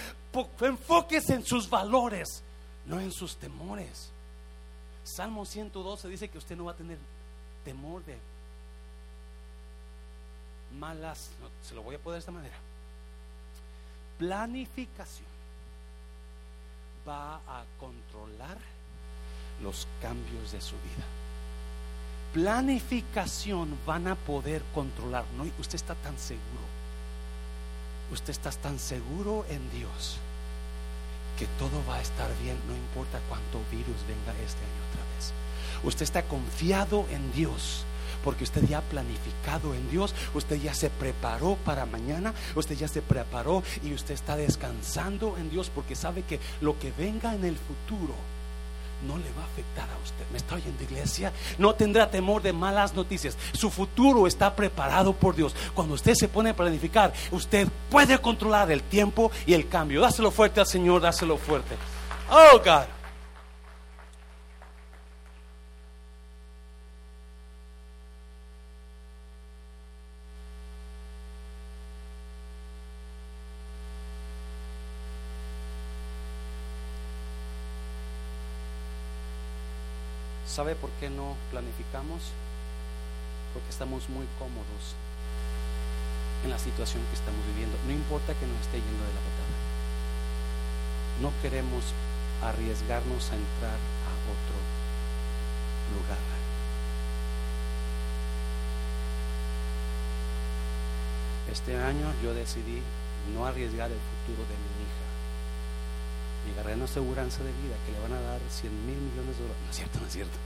[0.61, 2.43] Enfóquese en sus valores,
[2.87, 4.11] no en sus temores.
[5.05, 6.99] Salmo 112 dice que usted no va a tener
[7.65, 8.17] temor de
[10.79, 11.31] malas,
[11.63, 12.55] se lo voy a poner de esta manera.
[14.21, 15.27] Planificación
[17.09, 18.59] va a controlar
[19.63, 21.07] los cambios de su vida.
[22.35, 25.25] Planificación van a poder controlar.
[25.39, 26.69] No, usted está tan seguro.
[28.13, 30.19] Usted está tan seguro en Dios
[31.39, 35.33] que todo va a estar bien, no importa cuánto virus venga este año otra vez.
[35.83, 37.87] Usted está confiado en Dios
[38.25, 42.89] porque usted ya ha planificado en Dios, usted ya se preparó para mañana, usted ya
[42.89, 47.45] se preparó y usted está descansando en Dios porque sabe que lo que venga en
[47.45, 48.15] el futuro
[49.07, 50.25] no le va a afectar a usted.
[50.31, 51.33] ¿Me está oyendo, iglesia?
[51.59, 53.37] No tendrá temor de malas noticias.
[53.53, 55.55] Su futuro está preparado por Dios.
[55.75, 60.01] Cuando usted se pone a planificar, usted puede controlar el tiempo y el cambio.
[60.01, 61.77] Dáselo fuerte al Señor, dáselo fuerte.
[62.31, 63.00] Oh, God.
[80.51, 82.35] ¿Sabe por qué no planificamos?
[83.55, 84.99] Porque estamos muy cómodos
[86.43, 87.79] en la situación que estamos viviendo.
[87.87, 89.55] No importa que nos esté yendo de la patada.
[91.23, 91.85] No queremos
[92.43, 94.59] arriesgarnos a entrar a otro
[95.95, 96.19] lugar.
[101.53, 102.83] Este año yo decidí
[103.37, 105.10] no arriesgar el futuro de mi hija.
[106.47, 109.43] Y agarré una aseguranza de vida que le van a dar 100 mil millones de
[109.45, 109.63] dólares.
[109.65, 110.39] No es cierto, no es cierto.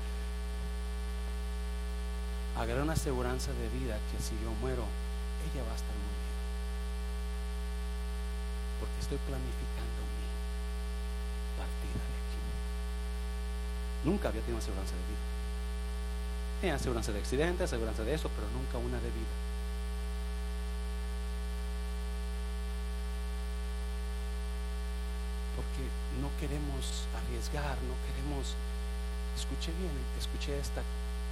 [2.58, 4.84] Agarré una aseguranza de vida que si yo muero,
[5.46, 6.34] ella va a estar muy bien.
[8.80, 10.26] Porque estoy planificando mi
[11.58, 12.40] partida de aquí.
[14.04, 15.24] Nunca había tenido aseguranza de vida.
[16.60, 19.34] Tenía aseguranza de accidente, aseguranza de eso, pero nunca una de vida.
[26.20, 28.54] no queremos arriesgar, no queremos...
[29.36, 30.82] Escuché bien, escuché esta,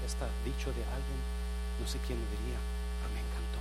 [0.05, 1.21] esta dicho de alguien,
[1.81, 2.59] no sé quién me diría,
[2.99, 3.61] pero me encantó.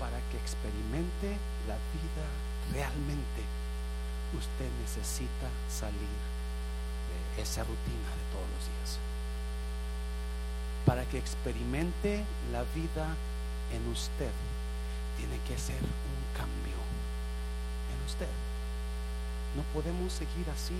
[0.00, 1.36] Para que experimente
[1.68, 2.26] la vida
[2.72, 3.42] realmente,
[4.32, 6.16] usted necesita salir
[7.36, 8.98] de esa rutina de todos los días.
[10.84, 13.12] Para que experimente la vida
[13.72, 14.32] en usted,
[15.18, 16.80] tiene que ser un cambio
[17.92, 18.45] en usted.
[19.56, 20.76] No podemos seguir así,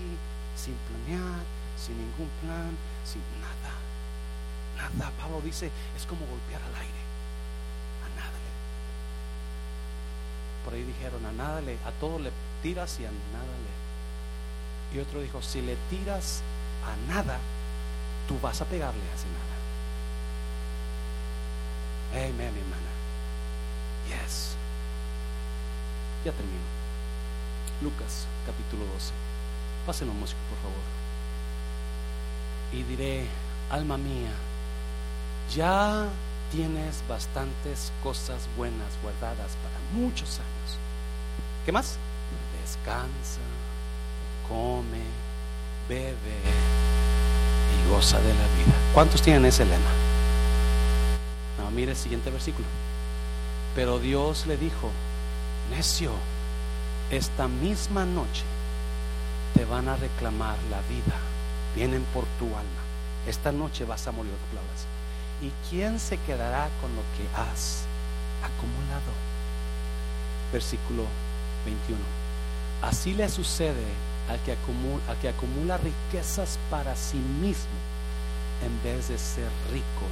[0.55, 1.41] sin planear,
[1.75, 3.73] sin ningún plan, sin nada.
[4.77, 5.11] Nada.
[5.19, 7.01] Pablo dice, es como golpear al aire.
[8.05, 8.53] A nada le.
[10.63, 14.97] Por ahí dijeron, a nada le, a todo le tiras y a nada le.
[14.97, 16.43] Y otro dijo, si le tiras
[16.85, 17.39] a nada,
[18.27, 19.57] tú vas a pegarle a ese nada.
[22.13, 22.91] Amén, mi hermana.
[24.07, 24.55] Yes.
[26.23, 26.76] Ya termino.
[27.81, 29.11] Lucas capítulo 12.
[29.85, 30.83] Pásenlo músico, por favor.
[32.73, 33.27] Y diré,
[33.69, 34.31] alma mía,
[35.53, 36.07] ya
[36.51, 40.77] tienes bastantes cosas buenas guardadas para muchos años.
[41.65, 41.97] ¿Qué más?
[42.61, 43.41] Descansa,
[44.49, 45.03] come,
[45.87, 46.41] bebe
[47.75, 48.75] y goza de la vida.
[48.93, 49.91] ¿Cuántos tienen ese lema?
[51.59, 52.67] No, mire el siguiente versículo.
[53.75, 54.89] Pero Dios le dijo,
[55.69, 56.11] necio,
[57.09, 58.43] esta misma noche
[59.53, 61.17] te van a reclamar la vida.
[61.75, 62.83] Vienen por tu alma.
[63.25, 64.85] Esta noche vas a morir, palabras.
[65.41, 67.83] ¿Y quién se quedará con lo que has
[68.43, 69.11] acumulado?
[70.51, 71.03] Versículo
[71.65, 71.99] 21.
[72.81, 73.85] Así le sucede
[74.29, 77.77] al que, acumula, al que acumula riquezas para sí mismo
[78.65, 80.07] en vez de ser rico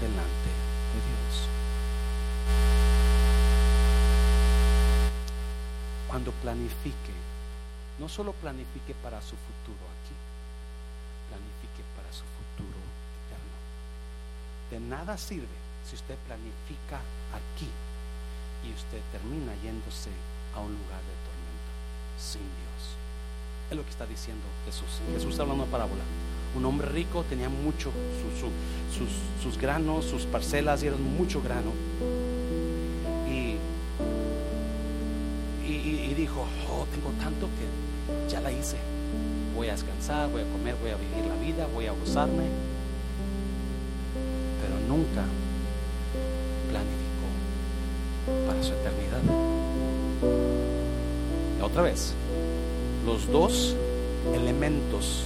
[0.00, 0.50] delante
[0.90, 1.59] de Dios.
[6.10, 7.14] Cuando planifique,
[8.00, 10.16] no solo planifique para su futuro aquí,
[11.30, 12.82] planifique para su futuro
[13.22, 13.56] eterno.
[14.72, 15.46] De nada sirve
[15.86, 16.98] si usted planifica
[17.30, 17.70] aquí
[18.66, 20.10] y usted termina yéndose
[20.56, 21.70] a un lugar de tormento
[22.18, 22.98] sin Dios.
[23.70, 24.90] Es lo que está diciendo Jesús.
[25.14, 26.02] Jesús está hablando parábola.
[26.56, 27.92] Un hombre rico tenía mucho,
[28.90, 29.08] sus,
[29.40, 31.70] sus granos, sus parcelas, y eran mucho grano
[36.20, 36.40] dijo,
[36.70, 38.76] oh, tengo tanto que ya la hice.
[39.56, 42.44] Voy a descansar, voy a comer, voy a vivir la vida, voy a gozarme.
[44.62, 45.24] Pero nunca
[46.70, 49.20] planificó para su eternidad.
[51.62, 52.14] Otra vez,
[53.06, 53.74] los dos
[54.34, 55.24] elementos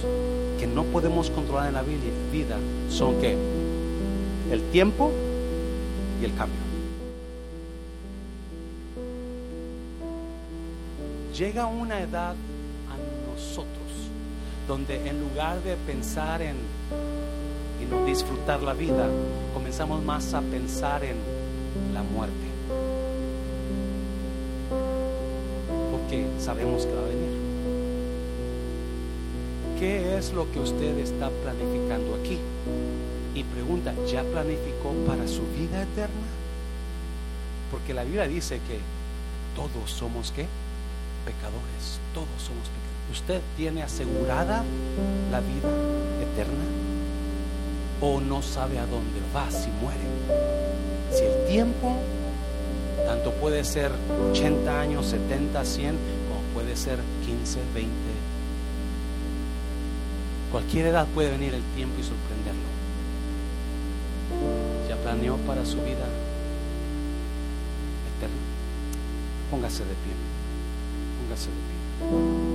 [0.59, 1.97] que no podemos controlar en la vi-
[2.31, 2.57] vida
[2.89, 3.35] son que
[4.51, 5.11] el tiempo
[6.21, 6.64] y el cambio.
[11.37, 12.33] Llega una edad
[12.89, 13.75] a nosotros
[14.69, 16.55] donde en lugar de pensar en
[17.81, 19.09] y disfrutar la vida,
[19.53, 21.17] comenzamos más a pensar en
[21.93, 22.33] la muerte.
[25.91, 27.35] Porque sabemos que va a venir.
[29.77, 32.39] ¿Qué es lo que usted está planificando aquí?
[33.35, 36.27] Y pregunta, ¿ya planificó para su vida eterna?
[37.71, 38.79] Porque la Biblia dice que
[39.53, 40.45] todos somos qué?
[41.25, 42.85] Pecadores, todos somos pecadores.
[43.11, 44.63] ¿Usted tiene asegurada
[45.31, 45.69] la vida
[46.21, 46.65] eterna?
[47.99, 50.05] ¿O no sabe a dónde va si muere?
[51.11, 51.97] Si el tiempo
[53.05, 53.91] tanto puede ser
[54.31, 57.91] 80 años, 70, 100, como puede ser 15, 20.
[60.51, 62.61] Cualquier edad puede venir el tiempo y sorprenderlo.
[64.89, 66.07] ¿Ya planeó para su vida
[68.17, 68.35] eterna?
[69.51, 70.13] Póngase de pie.
[71.35, 71.51] of the
[71.99, 72.54] people